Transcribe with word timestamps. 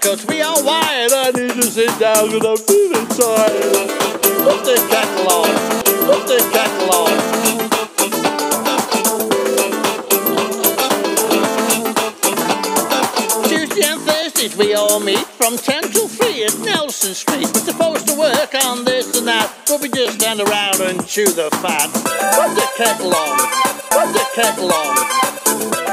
cause 0.00 0.26
we 0.26 0.42
are 0.42 0.62
wired. 0.62 1.12
I 1.12 1.30
need 1.34 1.52
to 1.52 1.62
sit 1.62 1.98
down 1.98 2.30
and 2.32 2.44
I'm 2.44 2.56
feeling 2.56 3.06
tired. 3.06 3.88
Put 4.44 4.64
the 4.64 4.76
kettle 4.90 5.28
on. 5.32 5.48
Put 6.06 6.26
the 6.26 6.38
kettle 6.52 6.90
on. 6.94 7.12
Tuesday 13.48 13.86
and 13.86 14.00
Thursdays 14.02 14.56
we 14.56 14.74
all 14.74 15.00
meet 15.00 15.18
from 15.18 15.56
10 15.56 15.82
till 15.92 16.08
3 16.08 16.44
at 16.44 16.58
Nelson 16.60 17.14
Street. 17.14 17.46
We're 17.54 17.60
supposed 17.60 18.08
to 18.08 18.18
work 18.18 18.54
on 18.64 18.84
this 18.84 19.16
and 19.18 19.26
that, 19.28 19.52
but 19.68 19.80
we 19.80 19.88
just 19.88 20.20
stand 20.20 20.40
around 20.40 20.80
and 20.80 21.06
chew 21.06 21.26
the 21.26 21.48
fat. 21.62 21.90
Put 21.92 22.54
the 22.54 22.68
kettle 22.76 23.14
on. 23.14 23.38
Put 23.90 24.12
the 24.12 24.26
kettle 24.34 24.72
on. 24.72 25.85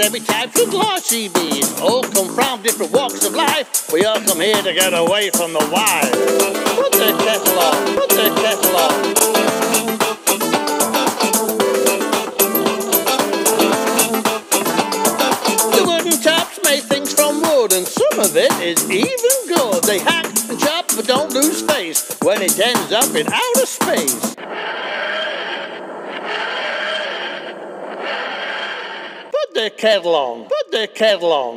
Academic 0.00 0.26
types 0.26 0.58
with 0.58 0.72
large 0.72 1.02
CVs, 1.02 1.78
all 1.82 2.02
come 2.02 2.34
from 2.34 2.62
different 2.62 2.90
walks 2.90 3.26
of 3.26 3.34
life. 3.34 3.92
We 3.92 4.04
all 4.06 4.18
come 4.20 4.40
here 4.40 4.62
to 4.62 4.72
get 4.72 4.94
away 4.94 5.28
from 5.30 5.52
the 5.52 5.58
wild. 5.70 6.12
Put 6.74 6.92
the 6.92 7.12
kettle 7.20 7.58
on, 7.58 7.96
put 7.96 8.08
the 8.08 8.32
kettle 8.40 8.76
on. 8.76 9.14
The 15.76 15.84
wooden 15.86 16.22
tops 16.22 16.60
made 16.64 16.84
things 16.84 17.12
from 17.12 17.42
wood, 17.42 17.74
and 17.74 17.86
some 17.86 18.20
of 18.20 18.34
it 18.36 18.52
is 18.62 18.90
even 18.90 19.54
good. 19.54 19.84
They 19.84 19.98
hack 19.98 20.24
and 20.48 20.58
chop, 20.58 20.86
but 20.96 21.06
don't 21.06 21.30
lose 21.34 21.60
face 21.60 22.16
when 22.22 22.40
it 22.40 22.58
ends 22.58 22.90
up 22.92 23.14
in 23.14 23.26
outer 23.26 23.66
space. 23.66 24.34
The 29.64 29.68
kettle 29.68 30.14
on. 30.14 30.44
Put 30.44 30.70
the 30.70 30.88
kettle 30.88 31.32
on. 31.32 31.56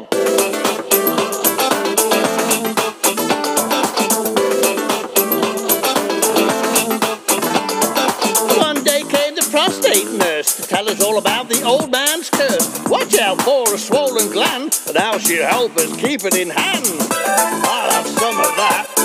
One 8.58 8.84
day 8.84 9.04
came 9.04 9.36
the 9.36 9.48
prostate 9.50 10.12
nurse 10.12 10.58
to 10.58 10.64
tell 10.64 10.90
us 10.90 11.02
all 11.02 11.18
about 11.18 11.48
the 11.48 11.64
old 11.64 11.92
man's 11.92 12.30
curse. 12.30 12.82
Watch 12.90 13.18
out 13.20 13.42
for 13.42 13.74
a 13.74 13.78
swollen 13.78 14.30
gland, 14.32 14.78
and 14.88 14.98
how 14.98 15.18
she'll 15.18 15.48
help 15.48 15.78
us 15.78 15.96
keep 15.96 16.26
it 16.26 16.36
in 16.36 16.50
hand. 16.50 16.86
I'll 17.16 17.92
have 17.92 18.08
some 18.08 18.38
of 18.38 18.56
that. 18.58 19.03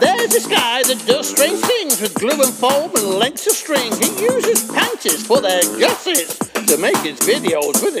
There's 0.00 0.28
this 0.28 0.46
guy 0.46 0.82
that 0.82 1.02
does 1.06 1.30
strange 1.30 1.60
things 1.60 2.00
with 2.00 2.14
glue 2.14 2.42
and 2.42 2.52
foam 2.52 2.90
and 2.94 3.18
lengths 3.18 3.46
of 3.46 3.54
string. 3.54 3.90
He 3.92 4.22
uses 4.22 4.64
panties 4.70 5.26
for 5.26 5.40
their 5.40 5.62
gussets 5.78 6.36
to 6.66 6.76
make 6.76 6.96
his 6.98 7.18
videos 7.20 7.82
with 7.82 7.93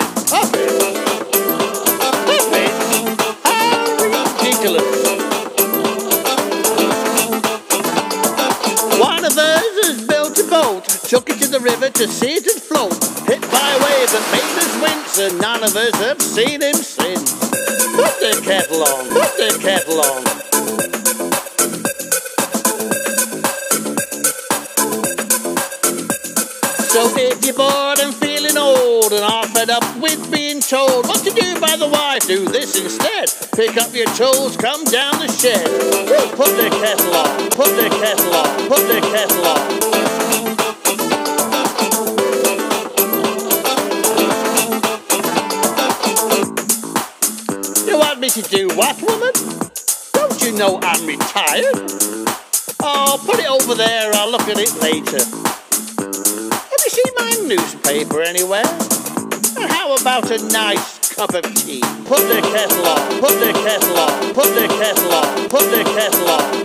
us 15.76 15.94
have 16.00 16.20
seen 16.22 16.60
him 16.62 16.74
since. 16.74 17.32
Put 17.94 18.14
the 18.20 18.40
kettle 18.44 18.82
on, 18.82 19.08
put 19.08 19.36
the 19.36 19.58
kettle 19.60 20.00
on. 20.00 20.24
So 26.78 27.10
if 27.16 27.44
you're 27.44 27.54
bored 27.54 27.98
and 27.98 28.14
feeling 28.14 28.56
old 28.56 29.12
and 29.12 29.24
are 29.24 29.46
fed 29.48 29.70
up 29.70 29.84
with 30.00 30.30
being 30.30 30.60
told 30.60 31.06
what 31.08 31.24
to 31.24 31.30
do 31.30 31.58
by 31.60 31.76
the 31.76 31.88
wife, 31.88 32.26
do 32.26 32.44
this 32.44 32.80
instead. 32.80 33.30
Pick 33.56 33.76
up 33.76 33.92
your 33.94 34.06
tools, 34.14 34.56
come 34.56 34.84
down 34.84 35.18
the 35.18 35.28
shed. 35.28 35.66
Put 36.36 36.56
the 36.56 36.70
kettle 36.70 37.14
on, 37.14 37.50
put 37.50 37.74
the 37.74 37.88
kettle 37.90 38.34
on, 38.34 38.68
put 38.68 38.86
the 38.86 39.00
kettle 39.00 39.46
on. 39.46 39.93
To 48.34 48.42
do 48.42 48.66
what, 48.74 49.00
woman? 49.00 49.30
Don't 50.12 50.42
you 50.42 50.50
know 50.58 50.80
I'm 50.82 51.06
retired? 51.06 51.70
Oh, 52.82 53.22
put 53.24 53.38
it 53.38 53.46
over 53.48 53.76
there, 53.76 54.10
I'll 54.12 54.28
look 54.28 54.48
at 54.48 54.58
it 54.58 54.74
later. 54.82 55.22
Have 55.22 56.80
you 56.82 56.90
seen 56.90 57.14
my 57.16 57.30
newspaper 57.46 58.22
anywhere? 58.22 58.66
How 59.70 59.94
about 59.94 60.32
a 60.32 60.42
nice 60.48 61.14
cup 61.14 61.32
of 61.32 61.44
tea? 61.54 61.80
Put 62.06 62.26
the 62.26 62.40
kettle 62.42 62.84
on, 62.84 63.20
put 63.20 63.38
the 63.38 63.52
kettle 63.52 63.98
on, 63.98 64.34
put 64.34 64.50
the 64.50 64.66
kettle 64.66 65.12
on, 65.12 65.48
put 65.48 65.70
the 65.70 65.84
kettle 65.84 66.28
on. 66.28 66.63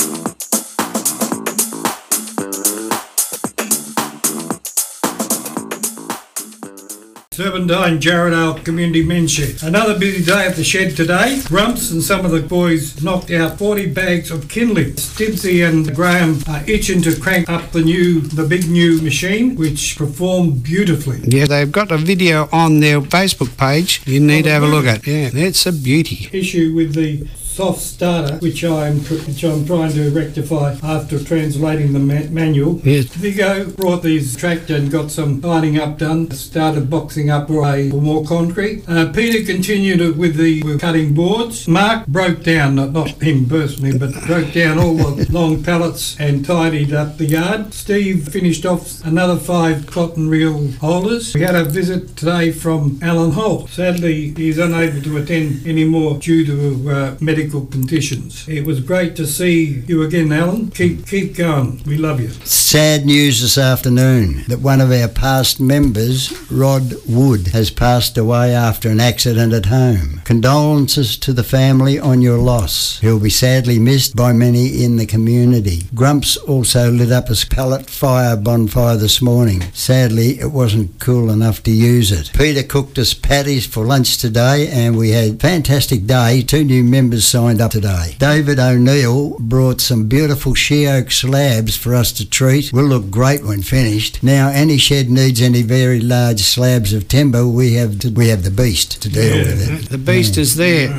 Serpentine 7.39 8.01
Jarrahdale 8.01 8.65
Community 8.65 9.01
Men's 9.01 9.31
Shed. 9.31 9.63
Another 9.63 9.97
busy 9.97 10.25
day 10.25 10.45
at 10.45 10.57
the 10.57 10.63
shed 10.65 10.97
today. 10.97 11.41
Grumps 11.45 11.89
and 11.89 12.03
some 12.03 12.25
of 12.25 12.31
the 12.31 12.41
boys 12.41 13.01
knocked 13.01 13.31
out 13.31 13.57
40 13.57 13.93
bags 13.93 14.29
of 14.29 14.49
kindling. 14.49 14.95
Stibbsy 14.95 15.65
and 15.65 15.95
Graham 15.95 16.43
are 16.49 16.61
itching 16.69 17.01
to 17.03 17.17
crank 17.17 17.47
up 17.47 17.71
the 17.71 17.79
new, 17.79 18.19
the 18.19 18.43
big 18.43 18.69
new 18.69 19.01
machine, 19.01 19.55
which 19.55 19.95
performed 19.95 20.63
beautifully. 20.63 21.21
Yeah, 21.23 21.45
they've 21.45 21.71
got 21.71 21.93
a 21.93 21.97
video 21.97 22.49
on 22.51 22.81
their 22.81 22.99
Facebook 22.99 23.55
page. 23.55 24.01
You 24.05 24.19
need 24.19 24.43
to 24.43 24.51
have 24.51 24.63
a 24.63 24.67
look 24.67 24.85
at. 24.85 25.07
Yeah, 25.07 25.29
it's 25.31 25.65
a 25.65 25.71
beauty. 25.71 26.27
Issue 26.37 26.73
with 26.75 26.93
the 26.93 27.25
soft 27.59 27.81
starter, 27.81 28.37
which 28.37 28.63
I'm 28.63 28.99
which 28.99 29.43
I'm 29.43 29.65
trying 29.65 29.91
to 29.91 30.09
rectify 30.11 30.77
after 30.81 31.21
translating 31.21 31.91
the 31.91 31.99
ma- 31.99 32.29
manual. 32.31 32.79
Yes. 32.85 33.07
Vigo 33.07 33.69
brought 33.71 34.01
these 34.01 34.33
tractor 34.37 34.77
and 34.77 34.89
got 34.89 35.11
some 35.11 35.41
lining 35.41 35.77
up 35.77 35.97
done. 35.97 36.31
Started 36.31 36.89
boxing 36.89 37.29
up 37.29 37.49
a 37.49 37.89
more 37.89 38.23
concrete. 38.23 38.85
Uh, 38.87 39.11
Peter 39.11 39.45
continued 39.45 40.17
with 40.17 40.37
the 40.37 40.63
with 40.63 40.79
cutting 40.79 41.13
boards. 41.13 41.67
Mark 41.67 42.07
broke 42.07 42.43
down, 42.43 42.75
not, 42.75 42.93
not 42.93 43.09
him 43.21 43.49
personally, 43.49 43.97
but 43.97 44.13
broke 44.25 44.53
down 44.53 44.79
all 44.79 44.95
the 44.95 45.29
long 45.29 45.61
pallets 45.61 46.17
and 46.17 46.45
tidied 46.45 46.93
up 46.93 47.17
the 47.17 47.25
yard. 47.25 47.73
Steve 47.73 48.29
finished 48.29 48.65
off 48.65 49.03
another 49.03 49.35
five 49.35 49.85
cotton 49.85 50.29
reel 50.29 50.71
holders. 50.79 51.33
We 51.33 51.41
had 51.41 51.55
a 51.55 51.65
visit 51.65 52.15
today 52.15 52.53
from 52.53 52.99
Alan 53.01 53.31
Holt. 53.31 53.69
Sadly, 53.69 54.33
he's 54.37 54.57
unable 54.57 55.01
to 55.01 55.17
attend 55.17 55.67
anymore 55.67 56.19
due 56.19 56.45
to 56.45 56.89
uh, 56.89 57.17
medical 57.19 57.48
conditions. 57.49 58.47
It 58.47 58.65
was 58.65 58.79
great 58.79 59.15
to 59.17 59.25
see 59.25 59.83
you 59.87 60.03
again, 60.03 60.31
Alan. 60.31 60.71
Keep 60.71 61.07
keep 61.07 61.35
going. 61.35 61.81
We 61.85 61.97
love 61.97 62.19
you. 62.21 62.29
Sad 62.45 63.05
news 63.05 63.41
this 63.41 63.57
afternoon 63.57 64.43
that 64.47 64.59
one 64.59 64.81
of 64.81 64.91
our 64.91 65.07
past 65.07 65.59
members, 65.59 66.31
Rod 66.51 66.93
Wood, 67.07 67.47
has 67.47 67.69
passed 67.71 68.17
away 68.17 68.53
after 68.53 68.89
an 68.89 68.99
accident 68.99 69.53
at 69.53 69.65
home. 69.65 70.21
Condolences 70.23 71.17
to 71.17 71.33
the 71.33 71.43
family 71.43 71.97
on 71.97 72.21
your 72.21 72.37
loss. 72.37 72.99
He'll 72.99 73.19
be 73.19 73.29
sadly 73.29 73.79
missed 73.79 74.15
by 74.15 74.33
many 74.33 74.83
in 74.83 74.97
the 74.97 75.05
community. 75.05 75.83
Grumps 75.95 76.37
also 76.37 76.91
lit 76.91 77.11
up 77.11 77.29
a 77.29 77.35
pellet 77.49 77.89
fire 77.89 78.35
bonfire 78.35 78.97
this 78.97 79.21
morning. 79.21 79.63
Sadly, 79.73 80.39
it 80.39 80.51
wasn't 80.51 80.99
cool 80.99 81.31
enough 81.31 81.63
to 81.63 81.71
use 81.71 82.11
it. 82.11 82.31
Peter 82.37 82.63
cooked 82.63 82.97
us 82.99 83.13
patties 83.13 83.65
for 83.65 83.85
lunch 83.85 84.17
today 84.17 84.67
and 84.67 84.97
we 84.97 85.11
had 85.11 85.35
a 85.35 85.37
fantastic 85.37 86.05
day. 86.05 86.41
Two 86.41 86.63
new 86.63 86.83
members 86.83 87.25
signed 87.29 87.61
up 87.61 87.71
today. 87.71 88.15
David 88.17 88.59
O'Neill 88.59 89.37
brought 89.39 89.81
some 89.81 90.07
beautiful 90.07 90.55
she 90.55 90.87
oak 90.87 91.11
slabs 91.11 91.77
for 91.77 91.93
us 91.93 92.11
to 92.13 92.27
treat. 92.27 92.73
Will 92.73 92.85
look 92.85 93.11
great 93.11 93.45
when 93.45 93.61
finished. 93.61 94.23
Now, 94.23 94.49
any 94.49 94.77
shed 94.77 95.09
needs 95.09 95.39
any 95.41 95.61
very 95.61 95.99
large 95.99 96.41
slabs 96.41 96.91
of 96.91 97.07
timber, 97.07 97.47
we 97.47 97.73
have 97.75 98.03
we 98.15 98.29
have 98.29 98.43
the 98.43 98.51
beast 98.51 99.01
to 99.03 99.09
deal 99.09 99.37
with 99.37 99.59
it. 99.69 99.89
The 99.89 99.97
beast 99.99 100.37
is 100.37 100.55
there. 100.55 100.89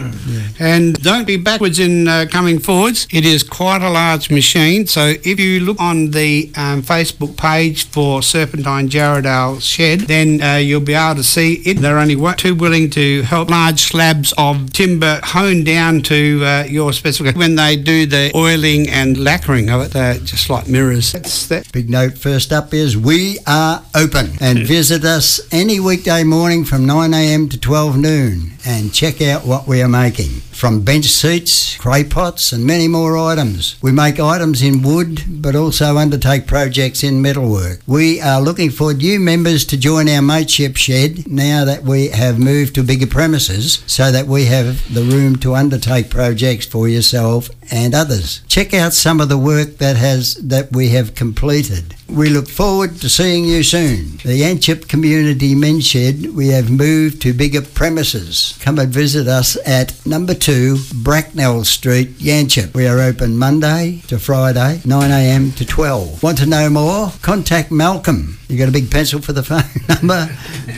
And 0.61 0.95
don't 1.03 1.27
be 1.27 1.37
backwards 1.37 1.79
in 1.79 2.07
uh, 2.07 2.27
coming 2.31 2.59
forwards. 2.59 3.09
It 3.11 3.25
is 3.25 3.43
quite 3.43 3.83
a 3.83 3.91
large 3.91 4.31
machine. 4.31 4.87
So 4.87 5.15
if 5.25 5.41
you 5.41 5.61
look 5.61 5.81
on 5.81 6.11
the 6.13 6.53
um, 6.57 6.83
Facebook 6.83 7.37
page 7.37 7.87
for 7.89 8.23
Serpentine 8.23 8.89
Jarrahdale 8.89 9.61
Shed, 9.63 10.01
then 10.01 10.41
uh, 10.43 10.57
you'll 10.57 10.81
be 10.81 10.95
able 10.95 11.17
to 11.17 11.25
see 11.25 11.55
it. 11.65 11.79
They're 11.79 11.99
only 11.99 12.17
wa- 12.17 12.35
too 12.35 12.55
willing 12.55 12.91
to 12.91 13.23
help 13.23 13.51
large 13.51 13.81
slabs 13.81 14.33
of 14.39 14.73
timber 14.73 15.19
honed 15.25 15.65
down 15.67 16.03
to 16.03 16.20
uh, 16.21 16.65
your 16.69 16.93
specification. 16.93 17.39
When 17.39 17.55
they 17.57 17.77
do 17.77 18.07
the 18.07 18.33
oiling 18.35 18.89
and 18.89 19.17
lacquering 19.17 19.71
of 19.71 19.81
it, 19.83 19.93
they're 19.93 20.19
just 20.19 20.49
like 20.51 20.69
mirrors. 20.69 21.13
That's 21.13 21.47
that. 21.49 21.71
Big 21.73 21.89
note 21.91 22.19
first 22.19 22.53
up 22.53 22.73
is 22.75 22.97
we 22.97 23.39
are 23.47 23.83
open 23.95 24.31
and 24.41 24.59
visit 24.61 25.05
us 25.05 25.41
any 25.53 25.81
weekday 25.81 26.25
morning 26.25 26.65
from 26.65 26.87
9am 26.87 27.51
to 27.51 27.59
12 27.59 27.97
noon 27.99 28.53
and 28.67 28.93
check 28.93 29.21
out 29.23 29.45
what 29.47 29.67
we 29.67 29.83
are 29.83 29.89
making. 29.89 30.43
From 30.61 30.83
bench 30.83 31.07
seats, 31.07 31.79
cray 31.79 32.05
pots 32.05 32.53
and 32.53 32.67
many 32.67 32.87
more 32.87 33.17
items. 33.17 33.77
We 33.81 33.93
make 33.93 34.21
items 34.21 34.61
in 34.61 34.83
wood 34.83 35.23
but 35.27 35.57
also 35.57 35.97
undertake 35.97 36.47
projects 36.47 37.03
in 37.03 37.23
metalwork. 37.23 37.81
We 37.87 38.21
are 38.21 38.43
looking 38.43 38.69
for 38.69 38.93
new 38.93 39.19
members 39.19 39.65
to 39.65 39.79
join 39.79 40.07
our 40.07 40.21
mateship 40.21 40.77
shed 40.77 41.27
now 41.27 41.65
that 41.65 41.85
we 41.85 42.09
have 42.09 42.39
moved 42.39 42.75
to 42.75 42.83
bigger 42.83 43.07
premises 43.07 43.83
so 43.87 44.13
that 44.13 44.27
we 44.27 44.45
have 44.45 44.93
the 44.93 45.03
room 45.03 45.37
to 45.37 45.55
undertake 45.55 46.11
projects 46.11 46.67
for 46.67 46.87
yourself 46.91 47.49
and 47.71 47.95
others. 47.95 48.41
Check 48.49 48.75
out 48.75 48.93
some 48.93 49.21
of 49.21 49.29
the 49.29 49.39
work 49.39 49.79
that 49.79 49.97
has 49.97 50.35
that 50.37 50.73
we 50.73 50.89
have 50.91 51.15
completed. 51.15 51.95
We 52.09 52.29
look 52.29 52.49
forward 52.49 52.97
to 53.03 53.09
seeing 53.09 53.45
you 53.45 53.63
soon. 53.63 54.17
The 54.25 54.41
Yanchep 54.43 54.89
Community 54.89 55.55
Men's 55.55 55.87
Shed, 55.87 56.35
we 56.35 56.49
have 56.49 56.69
moved 56.69 57.23
to 57.23 57.33
bigger 57.33 57.63
premises. 57.63 58.59
Come 58.61 58.81
and 58.81 58.93
visit 58.93 59.29
us 59.29 59.57
at 59.67 59.95
number 60.05 60.35
2 60.35 60.77
Bracknell 61.05 61.63
Street, 61.65 62.19
Yanchep. 62.19 62.75
We 62.75 62.89
are 62.89 62.99
open 63.01 63.39
Monday 63.39 64.01
to 64.09 64.19
Friday, 64.19 64.81
9am 64.85 65.55
to 65.57 65.65
12. 65.65 66.21
Want 66.23 66.39
to 66.39 66.47
know 66.47 66.69
more? 66.69 67.13
Contact 67.23 67.71
Malcolm. 67.71 68.39
You 68.49 68.59
got 68.59 68.69
a 68.69 68.73
big 68.73 68.91
pencil 68.91 69.21
for 69.23 69.33
the 69.33 69.45
phone 69.45 69.63
number? 69.89 70.27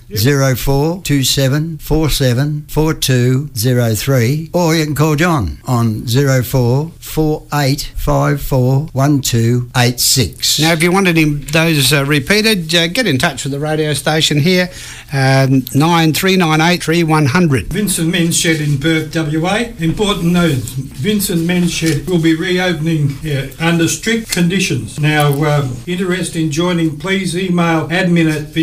0427 0.10 1.80
47 1.80 2.66
4203 2.70 4.50
or 4.54 4.76
you 4.76 4.86
can 4.86 4.96
call 4.96 5.16
John 5.16 5.58
on 5.66 6.08
04 6.08 6.92
48 7.08 7.82
54 7.82 8.86
1286. 8.94 10.60
Now, 10.60 10.72
if 10.74 10.82
you 10.84 10.92
wanted 10.92 11.18
him, 11.18 11.42
those 11.42 11.92
uh, 11.92 12.06
repeated, 12.06 12.74
uh, 12.74 12.88
get 12.88 13.06
in 13.08 13.18
touch 13.18 13.44
with 13.44 13.52
the 13.52 13.60
radio 13.60 13.94
station 13.94 14.40
here, 14.40 14.70
um, 15.12 15.66
9398 15.74 16.84
3100. 16.84 17.68
Vincent 17.68 18.10
Men's 18.10 18.38
Shed 18.38 18.62
in 18.62 18.78
Perth, 18.78 19.14
WA. 19.16 19.66
Important 19.80 20.32
notes 20.32 20.70
Vincent 20.70 21.46
Men's 21.46 21.72
Shed 21.72 22.08
will 22.08 22.22
be 22.22 22.36
reopening 22.36 23.12
uh, 23.26 23.50
under 23.60 23.88
strict 23.88 24.30
conditions. 24.32 25.00
Now, 25.00 25.34
um, 25.44 25.76
interested 25.86 26.42
in 26.42 26.52
joining, 26.52 26.98
please 26.98 27.36
email 27.36 27.88
admin 27.90 28.32
at 28.32 28.54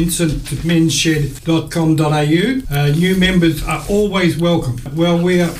vincentmensshed.com.au. 1.40 2.74
Uh, 2.74 2.90
new 2.90 3.16
members 3.16 3.62
are 3.66 3.84
always 3.88 4.38
welcome. 4.38 4.78
Well, 4.94 5.22
we 5.22 5.40
are. 5.40 5.54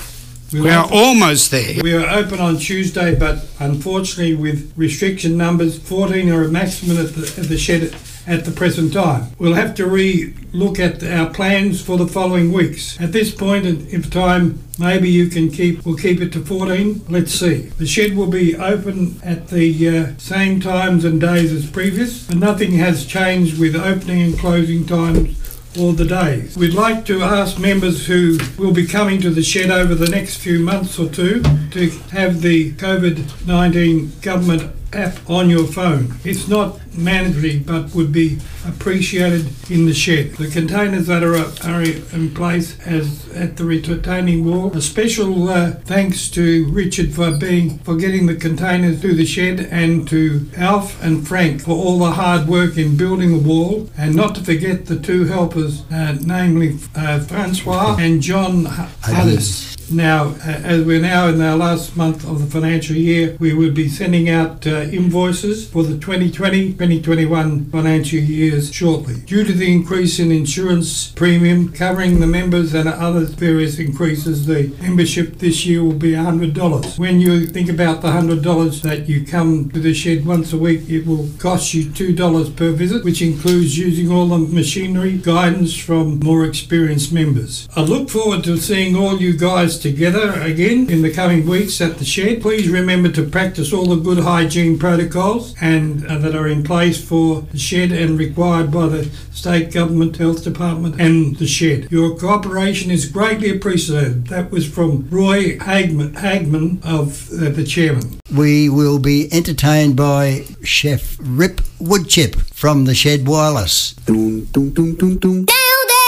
We 0.52 0.70
are 0.70 0.88
almost 0.92 1.50
there. 1.50 1.82
We 1.82 1.94
are 1.94 2.08
open 2.08 2.38
on 2.38 2.58
Tuesday, 2.58 3.16
but 3.16 3.44
unfortunately, 3.58 4.36
with 4.36 4.72
restriction 4.76 5.36
numbers, 5.36 5.76
14 5.78 6.30
are 6.30 6.44
a 6.44 6.48
maximum 6.48 6.98
at 6.98 7.12
the, 7.12 7.40
at 7.40 7.48
the 7.48 7.58
shed 7.58 7.92
at 8.26 8.44
the 8.44 8.52
present 8.52 8.92
time. 8.92 9.26
We'll 9.38 9.54
have 9.54 9.74
to 9.74 9.86
re-look 9.86 10.78
at 10.78 11.02
our 11.02 11.28
plans 11.30 11.82
for 11.82 11.98
the 11.98 12.06
following 12.06 12.52
weeks. 12.52 13.00
At 13.00 13.12
this 13.12 13.34
point 13.34 13.66
in 13.66 14.02
time, 14.02 14.62
maybe 14.78 15.10
you 15.10 15.28
can 15.28 15.50
keep. 15.50 15.84
We'll 15.84 15.96
keep 15.96 16.20
it 16.20 16.32
to 16.34 16.44
14. 16.44 17.06
Let's 17.08 17.32
see. 17.32 17.62
The 17.62 17.86
shed 17.86 18.16
will 18.16 18.30
be 18.30 18.56
open 18.56 19.20
at 19.24 19.48
the 19.48 19.88
uh, 19.88 20.16
same 20.18 20.60
times 20.60 21.04
and 21.04 21.20
days 21.20 21.52
as 21.52 21.68
previous, 21.68 22.26
but 22.26 22.36
nothing 22.36 22.72
has 22.72 23.04
changed 23.04 23.58
with 23.58 23.74
opening 23.74 24.22
and 24.22 24.38
closing 24.38 24.86
times 24.86 25.43
or 25.78 25.92
the 25.92 26.04
days. 26.04 26.56
We'd 26.56 26.74
like 26.74 27.04
to 27.06 27.22
ask 27.22 27.58
members 27.58 28.06
who 28.06 28.38
will 28.58 28.72
be 28.72 28.86
coming 28.86 29.20
to 29.20 29.30
the 29.30 29.42
shed 29.42 29.70
over 29.70 29.94
the 29.94 30.08
next 30.08 30.36
few 30.36 30.58
months 30.58 30.98
or 30.98 31.08
two 31.08 31.42
to 31.70 31.90
have 32.10 32.42
the 32.42 32.72
COVID 32.74 33.46
19 33.46 34.12
government 34.20 34.72
app 34.94 35.28
on 35.28 35.50
your 35.50 35.66
phone. 35.66 36.14
It's 36.24 36.48
not 36.48 36.80
mandatory 36.96 37.58
but 37.58 37.94
would 37.94 38.12
be 38.12 38.38
appreciated 38.66 39.46
in 39.70 39.86
the 39.86 39.94
shed. 39.94 40.32
The 40.32 40.48
containers 40.48 41.06
that 41.08 41.22
are, 41.22 41.36
are 41.68 41.82
in 41.82 42.34
place 42.34 42.78
as 42.86 43.28
at 43.34 43.56
the 43.56 43.64
retaining 43.64 44.44
wall. 44.44 44.76
A 44.76 44.80
special 44.80 45.48
uh, 45.48 45.72
thanks 45.84 46.30
to 46.30 46.66
Richard 46.68 47.12
for 47.12 47.36
being 47.36 47.78
for 47.80 47.96
getting 47.96 48.26
the 48.26 48.36
containers 48.36 49.00
to 49.02 49.14
the 49.14 49.26
shed 49.26 49.60
and 49.70 50.08
to 50.08 50.48
Alf 50.56 51.02
and 51.02 51.26
Frank 51.26 51.62
for 51.62 51.72
all 51.72 51.98
the 51.98 52.12
hard 52.12 52.46
work 52.46 52.78
in 52.78 52.96
building 52.96 53.32
the 53.32 53.48
wall 53.48 53.90
and 53.96 54.14
not 54.14 54.34
to 54.36 54.44
forget 54.44 54.86
the 54.86 54.98
two 54.98 55.24
helpers, 55.24 55.82
uh, 55.90 56.16
namely 56.24 56.78
uh, 56.94 57.20
Francois 57.20 57.96
and 57.98 58.22
John 58.22 58.64
Hudis. 58.64 59.73
Now, 59.90 60.28
uh, 60.44 60.60
as 60.64 60.84
we're 60.84 61.00
now 61.00 61.28
in 61.28 61.40
our 61.40 61.56
last 61.56 61.96
month 61.96 62.26
of 62.26 62.40
the 62.40 62.46
financial 62.46 62.96
year, 62.96 63.36
we 63.38 63.52
will 63.52 63.70
be 63.70 63.88
sending 63.88 64.30
out 64.30 64.66
uh, 64.66 64.82
invoices 64.90 65.68
for 65.68 65.82
the 65.82 65.96
2020-2021 65.96 67.70
financial 67.70 68.18
years 68.18 68.72
shortly. 68.72 69.16
Due 69.20 69.44
to 69.44 69.52
the 69.52 69.70
increase 69.70 70.18
in 70.18 70.32
insurance 70.32 71.08
premium 71.08 71.72
covering 71.72 72.20
the 72.20 72.26
members 72.26 72.72
and 72.74 72.88
other 72.88 73.24
various 73.26 73.78
increases, 73.78 74.46
the 74.46 74.74
membership 74.80 75.38
this 75.38 75.66
year 75.66 75.82
will 75.84 75.92
be 75.92 76.12
$100. 76.12 76.98
When 76.98 77.20
you 77.20 77.46
think 77.46 77.68
about 77.68 78.00
the 78.00 78.08
$100 78.08 78.82
that 78.82 79.08
you 79.08 79.24
come 79.24 79.70
to 79.70 79.80
the 79.80 79.94
shed 79.94 80.24
once 80.24 80.52
a 80.52 80.58
week, 80.58 80.88
it 80.88 81.06
will 81.06 81.28
cost 81.38 81.74
you 81.74 81.84
$2 81.84 82.56
per 82.56 82.70
visit, 82.70 83.04
which 83.04 83.20
includes 83.22 83.76
using 83.78 84.10
all 84.10 84.26
the 84.26 84.38
machinery, 84.38 85.18
guidance 85.18 85.76
from 85.76 86.20
more 86.20 86.44
experienced 86.44 87.12
members. 87.12 87.68
I 87.76 87.82
look 87.82 88.08
forward 88.08 88.44
to 88.44 88.56
seeing 88.56 88.96
all 88.96 89.20
you 89.20 89.36
guys 89.36 89.73
together 89.78 90.32
again 90.40 90.90
in 90.90 91.02
the 91.02 91.12
coming 91.12 91.46
weeks 91.46 91.80
at 91.80 91.98
the 91.98 92.04
shed. 92.04 92.42
Please 92.42 92.68
remember 92.68 93.10
to 93.12 93.22
practice 93.22 93.72
all 93.72 93.86
the 93.86 93.96
good 93.96 94.18
hygiene 94.18 94.78
protocols 94.78 95.54
and 95.60 96.06
uh, 96.06 96.18
that 96.18 96.34
are 96.34 96.48
in 96.48 96.62
place 96.62 97.02
for 97.02 97.42
the 97.42 97.58
shed 97.58 97.92
and 97.92 98.18
required 98.18 98.70
by 98.70 98.86
the 98.86 99.04
state 99.32 99.72
government, 99.72 100.16
health 100.16 100.44
department, 100.44 101.00
and 101.00 101.36
the 101.36 101.46
shed. 101.46 101.88
Your 101.90 102.16
cooperation 102.16 102.90
is 102.90 103.06
greatly 103.06 103.50
appreciated. 103.50 104.28
That 104.28 104.50
was 104.50 104.68
from 104.68 105.08
Roy 105.10 105.56
Hagman, 105.58 106.14
Hagman 106.14 106.84
of 106.84 107.30
uh, 107.32 107.50
the 107.50 107.64
chairman. 107.64 108.18
We 108.34 108.68
will 108.68 108.98
be 108.98 109.32
entertained 109.32 109.96
by 109.96 110.44
Chef 110.62 111.16
Rip 111.20 111.60
Woodchip 111.78 112.36
from 112.52 112.84
the 112.84 112.94
Shed 112.94 113.26
Wireless. 113.28 113.94
Dun, 114.06 114.46
dun, 114.46 114.72
dun, 114.72 114.94
dun, 114.96 115.18
dun. 115.18 115.46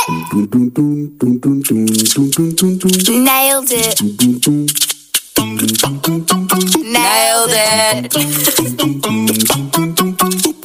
Nailed 0.09 0.23
it. 3.73 4.01
Nailed 6.81 7.51
it. 7.51 8.15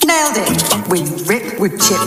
Nailed 0.06 0.38
it. 0.38 0.88
With 0.88 1.60
Wood 1.60 1.80
Chip. 1.82 1.98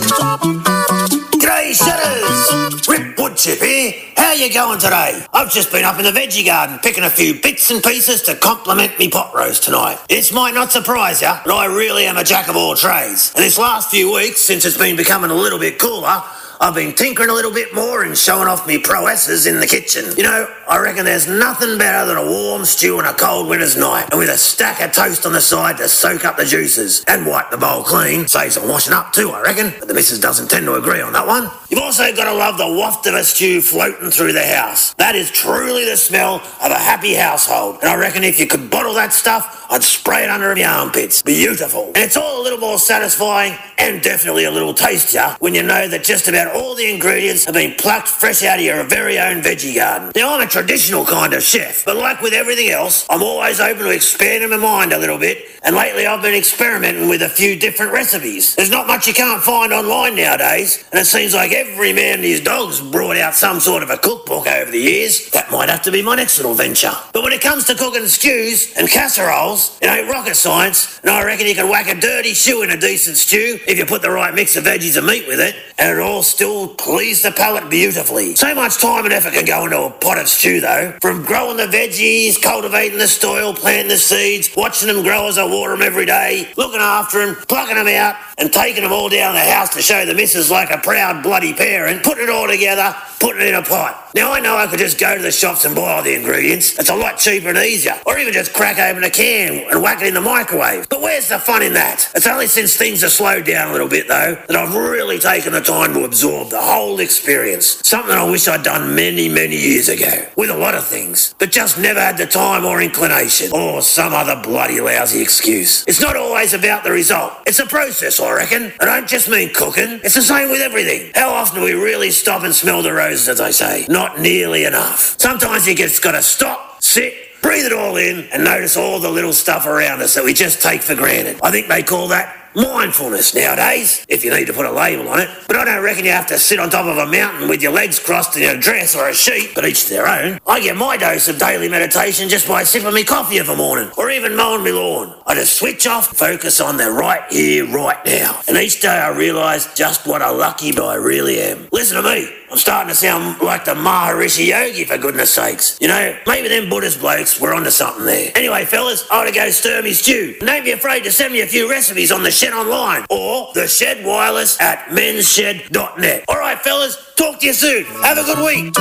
Grey 1.41 1.73
Shutters! 1.73 2.87
Wood 2.87 3.35
Chip 3.35 3.59
here. 3.59 3.91
How 4.15 4.31
you 4.31 4.53
going 4.53 4.79
today? 4.79 5.25
I've 5.33 5.51
just 5.51 5.73
been 5.73 5.83
up 5.83 5.99
in 5.99 6.05
the 6.05 6.11
veggie 6.11 6.45
garden 6.45 6.79
picking 6.79 7.03
a 7.03 7.09
few 7.09 7.41
bits 7.41 7.69
and 7.69 7.83
pieces 7.83 8.21
to 8.23 8.35
complement 8.35 8.97
me 8.97 9.09
pot 9.09 9.35
roast 9.35 9.63
tonight. 9.63 9.99
This 10.07 10.31
might 10.31 10.53
not 10.53 10.71
surprise 10.71 11.21
you, 11.21 11.33
but 11.43 11.53
I 11.53 11.65
really 11.65 12.05
am 12.05 12.15
a 12.15 12.23
jack 12.23 12.47
of 12.47 12.55
all 12.55 12.75
trades. 12.75 13.33
And 13.35 13.43
this 13.43 13.57
last 13.57 13.89
few 13.89 14.13
weeks, 14.13 14.39
since 14.39 14.63
it's 14.63 14.77
been 14.77 14.95
becoming 14.95 15.31
a 15.31 15.35
little 15.35 15.59
bit 15.59 15.79
cooler, 15.79 16.23
I've 16.59 16.75
been 16.75 16.93
tinkering 16.93 17.29
a 17.29 17.33
little 17.33 17.51
bit 17.51 17.73
more 17.73 18.03
and 18.03 18.17
showing 18.17 18.47
off 18.47 18.67
me 18.67 18.77
prowesses 18.77 19.45
in 19.45 19.59
the 19.59 19.67
kitchen. 19.67 20.05
You 20.17 20.23
know, 20.23 20.47
I 20.67 20.79
reckon 20.79 21.05
there's 21.05 21.27
nothing 21.27 21.77
better 21.77 22.05
than 22.07 22.17
a 22.17 22.25
warm 22.25 22.65
stew 22.65 22.97
on 22.97 23.05
a 23.05 23.13
cold 23.13 23.47
winter's 23.47 23.75
night, 23.75 24.07
and 24.11 24.19
with 24.19 24.29
a 24.29 24.37
stack 24.37 24.81
of 24.81 24.91
toast 24.91 25.25
on 25.25 25.33
the 25.33 25.41
side 25.41 25.77
to 25.77 25.89
soak 25.89 26.25
up 26.25 26.37
the 26.37 26.45
juices 26.45 27.03
and 27.07 27.25
wipe 27.25 27.51
the 27.51 27.57
bowl 27.57 27.83
clean. 27.83 28.27
Saves 28.27 28.57
on 28.57 28.67
washing 28.67 28.93
up 28.93 29.11
too, 29.11 29.31
I 29.31 29.41
reckon. 29.41 29.73
But 29.79 29.87
the 29.87 29.93
missus 29.93 30.19
doesn't 30.19 30.49
tend 30.49 30.65
to 30.65 30.75
agree 30.75 31.01
on 31.01 31.13
that 31.13 31.27
one. 31.27 31.49
You 31.75 31.81
You've 31.81 31.87
also 31.87 32.15
got 32.15 32.31
to 32.31 32.33
love 32.33 32.57
the 32.57 32.69
waft 32.69 33.05
of 33.05 33.15
a 33.15 33.23
stew 33.25 33.59
floating 33.59 34.09
through 34.09 34.31
the 34.31 34.45
house. 34.45 34.93
That 34.93 35.13
is 35.13 35.29
truly 35.29 35.83
the 35.83 35.97
smell 35.97 36.35
of 36.35 36.71
a 36.71 36.75
happy 36.75 37.13
household. 37.15 37.79
And 37.81 37.89
I 37.89 37.95
reckon 37.95 38.23
if 38.23 38.39
you 38.39 38.47
could 38.47 38.71
bottle 38.71 38.93
that 38.93 39.11
stuff, 39.11 39.65
I'd 39.69 39.83
spray 39.83 40.23
it 40.23 40.29
under 40.29 40.55
my 40.55 40.63
armpits. 40.63 41.21
Beautiful. 41.21 41.87
And 41.87 41.97
it's 41.97 42.15
all 42.15 42.41
a 42.41 42.43
little 42.43 42.59
more 42.59 42.79
satisfying 42.79 43.57
and 43.77 44.01
definitely 44.01 44.45
a 44.45 44.51
little 44.51 44.73
tastier 44.73 45.35
when 45.39 45.53
you 45.53 45.63
know 45.63 45.87
that 45.89 46.05
just 46.05 46.29
about 46.29 46.55
all 46.55 46.75
the 46.75 46.89
ingredients 46.89 47.43
have 47.43 47.55
been 47.55 47.75
plucked 47.75 48.07
fresh 48.07 48.41
out 48.43 48.59
of 48.59 48.63
your 48.63 48.83
very 48.85 49.19
own 49.19 49.41
veggie 49.41 49.75
garden. 49.75 50.13
Now, 50.15 50.33
I'm 50.33 50.47
a 50.47 50.49
traditional 50.49 51.05
kind 51.05 51.33
of 51.33 51.43
chef, 51.43 51.83
but 51.83 51.97
like 51.97 52.21
with 52.21 52.33
everything 52.33 52.69
else, 52.69 53.05
I'm 53.09 53.21
always 53.21 53.59
open 53.59 53.83
to 53.83 53.89
expanding 53.89 54.49
my 54.49 54.57
mind 54.57 54.93
a 54.93 54.97
little 54.97 55.17
bit. 55.17 55.45
And 55.63 55.75
lately, 55.75 56.05
I've 56.05 56.21
been 56.21 56.35
experimenting 56.35 57.09
with 57.09 57.23
a 57.23 57.29
few 57.29 57.57
different 57.57 57.91
recipes. 57.91 58.55
There's 58.55 58.69
not 58.69 58.87
much 58.87 59.07
you 59.07 59.13
can't 59.13 59.41
find 59.41 59.73
online 59.73 60.15
nowadays, 60.15 60.85
and 60.91 60.99
it 60.99 61.05
seems 61.05 61.33
like 61.33 61.51
every 61.51 61.64
man 61.73 62.15
and 62.15 62.23
his 62.23 62.41
dog's 62.41 62.81
brought 62.81 63.17
out 63.17 63.33
some 63.35 63.59
sort 63.59 63.83
of 63.83 63.89
a 63.89 63.97
cookbook 63.97 64.47
over 64.47 64.71
the 64.71 64.79
years. 64.79 65.29
That 65.31 65.51
might 65.51 65.69
have 65.69 65.81
to 65.83 65.91
be 65.91 66.01
my 66.01 66.15
next 66.15 66.37
little 66.37 66.53
venture. 66.53 66.91
But 67.13 67.23
when 67.23 67.33
it 67.33 67.41
comes 67.41 67.65
to 67.65 67.75
cooking 67.75 68.07
stews 68.07 68.73
and 68.77 68.87
casseroles, 68.87 69.77
it 69.81 69.87
ain't 69.87 70.09
rocket 70.09 70.35
science, 70.35 70.99
and 71.01 71.09
I 71.09 71.23
reckon 71.23 71.47
you 71.47 71.55
can 71.55 71.69
whack 71.69 71.87
a 71.87 71.99
dirty 71.99 72.33
shoe 72.33 72.61
in 72.61 72.69
a 72.69 72.77
decent 72.77 73.17
stew 73.17 73.59
if 73.67 73.77
you 73.77 73.85
put 73.85 74.01
the 74.01 74.11
right 74.11 74.33
mix 74.33 74.55
of 74.55 74.65
veggies 74.65 74.97
and 74.97 75.07
meat 75.07 75.27
with 75.27 75.39
it, 75.39 75.55
and 75.77 75.97
it 75.97 76.01
all 76.01 76.23
still 76.23 76.67
please 76.67 77.21
the 77.21 77.31
palate 77.31 77.69
beautifully. 77.69 78.35
So 78.35 78.53
much 78.55 78.77
time 78.77 79.05
and 79.05 79.13
effort 79.13 79.33
can 79.33 79.45
go 79.45 79.65
into 79.65 79.81
a 79.81 79.89
pot 79.89 80.17
of 80.17 80.27
stew, 80.27 80.61
though. 80.61 80.97
From 81.01 81.23
growing 81.23 81.57
the 81.57 81.67
veggies, 81.67 82.41
cultivating 82.41 82.99
the 82.99 83.07
soil, 83.07 83.53
planting 83.53 83.89
the 83.89 83.97
seeds, 83.97 84.49
watching 84.55 84.87
them 84.87 85.03
grow 85.03 85.27
as 85.27 85.37
I 85.37 85.45
water 85.45 85.73
them 85.73 85.81
every 85.81 86.05
day, 86.05 86.51
looking 86.57 86.79
after 86.79 87.25
them, 87.25 87.35
plucking 87.47 87.75
them 87.75 87.87
out, 87.87 88.15
and 88.37 88.51
taking 88.51 88.83
them 88.83 88.91
all 88.91 89.09
down 89.09 89.33
the 89.33 89.39
house 89.41 89.73
to 89.75 89.81
show 89.81 90.05
the 90.05 90.13
missus 90.13 90.51
like 90.51 90.69
a 90.71 90.77
proud 90.77 91.23
bloody 91.23 91.53
parent, 91.53 92.03
putting 92.03 92.25
it 92.25 92.29
all 92.29 92.47
together, 92.47 92.95
putting 93.19 93.41
it 93.41 93.47
in 93.49 93.55
a 93.55 93.61
pot. 93.63 94.11
Now, 94.15 94.31
I 94.31 94.39
know 94.39 94.55
I 94.55 94.67
could 94.67 94.79
just 94.79 94.97
go 94.97 95.15
to 95.15 95.21
the 95.21 95.31
shops 95.31 95.65
and 95.65 95.75
buy 95.75 95.93
all 95.93 96.03
the 96.03 96.15
ingredients. 96.15 96.79
It's 96.79 96.89
a 96.89 96.95
lot 96.95 97.17
cheaper 97.17 97.49
and 97.49 97.57
easier. 97.57 97.99
Or 98.05 98.17
even 98.17 98.31
just 98.33 98.53
crack 98.53 98.79
open 98.79 99.03
a 99.03 99.09
can 99.09 99.69
and 99.69 99.81
whack 99.81 100.01
it 100.01 100.07
in 100.07 100.13
the 100.13 100.21
microwave. 100.21 100.87
But 100.87 101.01
where's 101.01 101.27
the 101.27 101.37
fun 101.37 101.61
in 101.61 101.73
that? 101.73 102.09
It's 102.15 102.25
only 102.25 102.47
since 102.47 102.77
things 102.77 103.01
have 103.01 103.11
slowed 103.11 103.45
down 103.45 103.69
a 103.69 103.71
little 103.73 103.89
bit, 103.89 104.07
though, 104.07 104.41
that 104.47 104.55
I've 104.55 104.73
really 104.73 105.19
taken 105.19 105.51
the 105.51 105.59
time 105.59 105.93
to 105.95 106.05
absorb 106.05 106.49
the 106.49 106.61
whole 106.61 106.99
experience. 107.01 107.85
Something 107.85 108.15
I 108.15 108.29
wish 108.29 108.47
I'd 108.47 108.63
done 108.63 108.95
many, 108.95 109.27
many 109.27 109.57
years 109.57 109.89
ago. 109.89 110.27
With 110.37 110.49
a 110.49 110.57
lot 110.57 110.75
of 110.75 110.85
things. 110.85 111.35
But 111.37 111.51
just 111.51 111.77
never 111.77 111.99
had 111.99 112.17
the 112.17 112.27
time 112.27 112.63
or 112.63 112.81
inclination. 112.81 113.51
Or 113.51 113.81
some 113.81 114.13
other 114.13 114.41
bloody 114.41 114.79
lousy 114.79 115.21
excuse. 115.21 115.83
It's 115.87 115.99
not 116.01 116.15
always 116.15 116.53
about 116.53 116.85
the 116.85 116.91
result. 116.91 117.33
It's 117.45 117.59
a 117.59 117.65
process, 117.65 118.19
I 118.27 118.33
reckon. 118.33 118.73
I 118.79 118.85
don't 118.85 119.07
just 119.07 119.29
mean 119.29 119.53
cooking. 119.53 119.99
It's 120.03 120.15
the 120.15 120.21
same 120.21 120.49
with 120.49 120.61
everything. 120.61 121.11
How 121.15 121.29
often 121.29 121.59
do 121.59 121.65
we 121.65 121.73
really 121.73 122.11
stop 122.11 122.43
and 122.43 122.53
smell 122.53 122.81
the 122.81 122.93
roses, 122.93 123.29
as 123.29 123.39
I 123.41 123.51
say? 123.51 123.85
Not 123.89 124.19
nearly 124.19 124.65
enough. 124.65 125.15
Sometimes 125.19 125.67
you 125.67 125.75
just 125.75 126.01
gotta 126.01 126.21
stop, 126.21 126.83
sit, 126.83 127.13
breathe 127.41 127.65
it 127.65 127.73
all 127.73 127.97
in, 127.97 128.27
and 128.33 128.43
notice 128.43 128.77
all 128.77 128.99
the 128.99 129.09
little 129.09 129.33
stuff 129.33 129.65
around 129.65 130.01
us 130.01 130.15
that 130.15 130.23
we 130.23 130.33
just 130.33 130.61
take 130.61 130.81
for 130.81 130.95
granted. 130.95 131.39
I 131.43 131.51
think 131.51 131.67
they 131.67 131.83
call 131.83 132.07
that 132.09 132.44
mindfulness 132.55 133.35
nowadays, 133.35 134.05
if 134.07 134.23
you 134.23 134.31
need 134.31 134.45
to 134.45 134.53
put 134.53 134.65
a 134.65 134.71
label 134.71 135.07
on 135.09 135.19
it. 135.19 135.29
But 135.47 135.57
I 135.57 135.65
don't 135.65 135.83
reckon 135.83 136.05
you 136.05 136.11
have 136.11 136.27
to 136.27 136.37
sit 136.37 136.59
on 136.59 136.69
top 136.69 136.85
of 136.85 136.97
a 136.97 137.11
mountain 137.11 137.49
with 137.49 137.61
your 137.61 137.71
legs 137.71 137.99
crossed 137.99 138.37
in 138.37 138.43
a 138.43 138.59
dress 138.59 138.95
or 138.95 139.09
a 139.09 139.13
sheet, 139.13 139.51
but 139.55 139.65
each 139.65 139.85
to 139.85 139.89
their 139.89 140.07
own. 140.07 140.39
I 140.47 140.59
get 140.59 140.77
my 140.77 140.97
dose 140.97 141.27
of 141.27 141.37
daily 141.37 141.69
meditation 141.69 142.29
just 142.29 142.47
by 142.47 142.63
sipping 142.63 142.93
me 142.93 143.03
coffee 143.03 143.37
of 143.37 143.49
a 143.49 143.55
morning, 143.55 143.89
or 143.97 144.09
even 144.09 144.35
mowing 144.35 144.63
my 144.63 144.71
lawn. 144.71 145.15
I 145.25 145.35
just 145.35 145.57
switch 145.57 145.87
off, 145.87 146.07
focus 146.07 146.61
on 146.61 146.77
the 146.77 146.91
right 146.91 147.23
here, 147.31 147.65
right 147.71 148.03
now. 148.05 148.41
And 148.47 148.57
each 148.57 148.81
day 148.81 148.89
I 148.89 149.09
realise 149.09 149.73
just 149.73 150.05
what 150.07 150.21
a 150.21 150.31
lucky 150.31 150.75
I 150.77 150.95
really 150.95 151.39
am. 151.39 151.67
Listen 151.71 152.01
to 152.01 152.09
me. 152.09 152.29
I'm 152.55 152.59
starting 152.59 152.87
to 152.87 152.95
sound 152.95 153.41
like 153.41 153.65
the 153.65 153.73
Maharishi 153.73 154.47
Yogi, 154.47 154.85
for 154.85 154.97
goodness 154.97 155.29
sakes. 155.29 155.77
You 155.81 155.89
know, 155.89 156.17
maybe 156.25 156.47
them 156.47 156.69
Buddhist 156.69 157.01
blokes 157.01 157.37
were 157.41 157.53
onto 157.53 157.69
something 157.69 158.05
there. 158.05 158.31
Anyway, 158.33 158.63
fellas, 158.63 159.05
I 159.11 159.19
ought 159.19 159.25
to 159.25 159.33
go 159.33 159.49
stir 159.49 159.81
me 159.81 159.91
stew. 159.91 160.37
And 160.39 160.47
don't 160.47 160.63
be 160.63 160.71
afraid 160.71 161.03
to 161.03 161.11
send 161.11 161.33
me 161.33 161.41
a 161.41 161.47
few 161.47 161.69
recipes 161.69 162.13
on 162.13 162.23
the 162.23 162.31
Shed 162.31 162.53
Online 162.53 163.05
or 163.09 163.51
the 163.55 163.67
Shed 163.67 164.05
Wireless 164.05 164.57
at 164.61 164.85
mensshed.net. 164.85 166.23
All 166.29 166.37
right, 166.37 166.57
fellas, 166.57 166.97
talk 167.17 167.41
to 167.41 167.45
you 167.45 167.51
soon. 167.51 167.83
Have 167.83 168.19
a 168.19 168.23
good 168.23 168.39
week. 168.45 168.73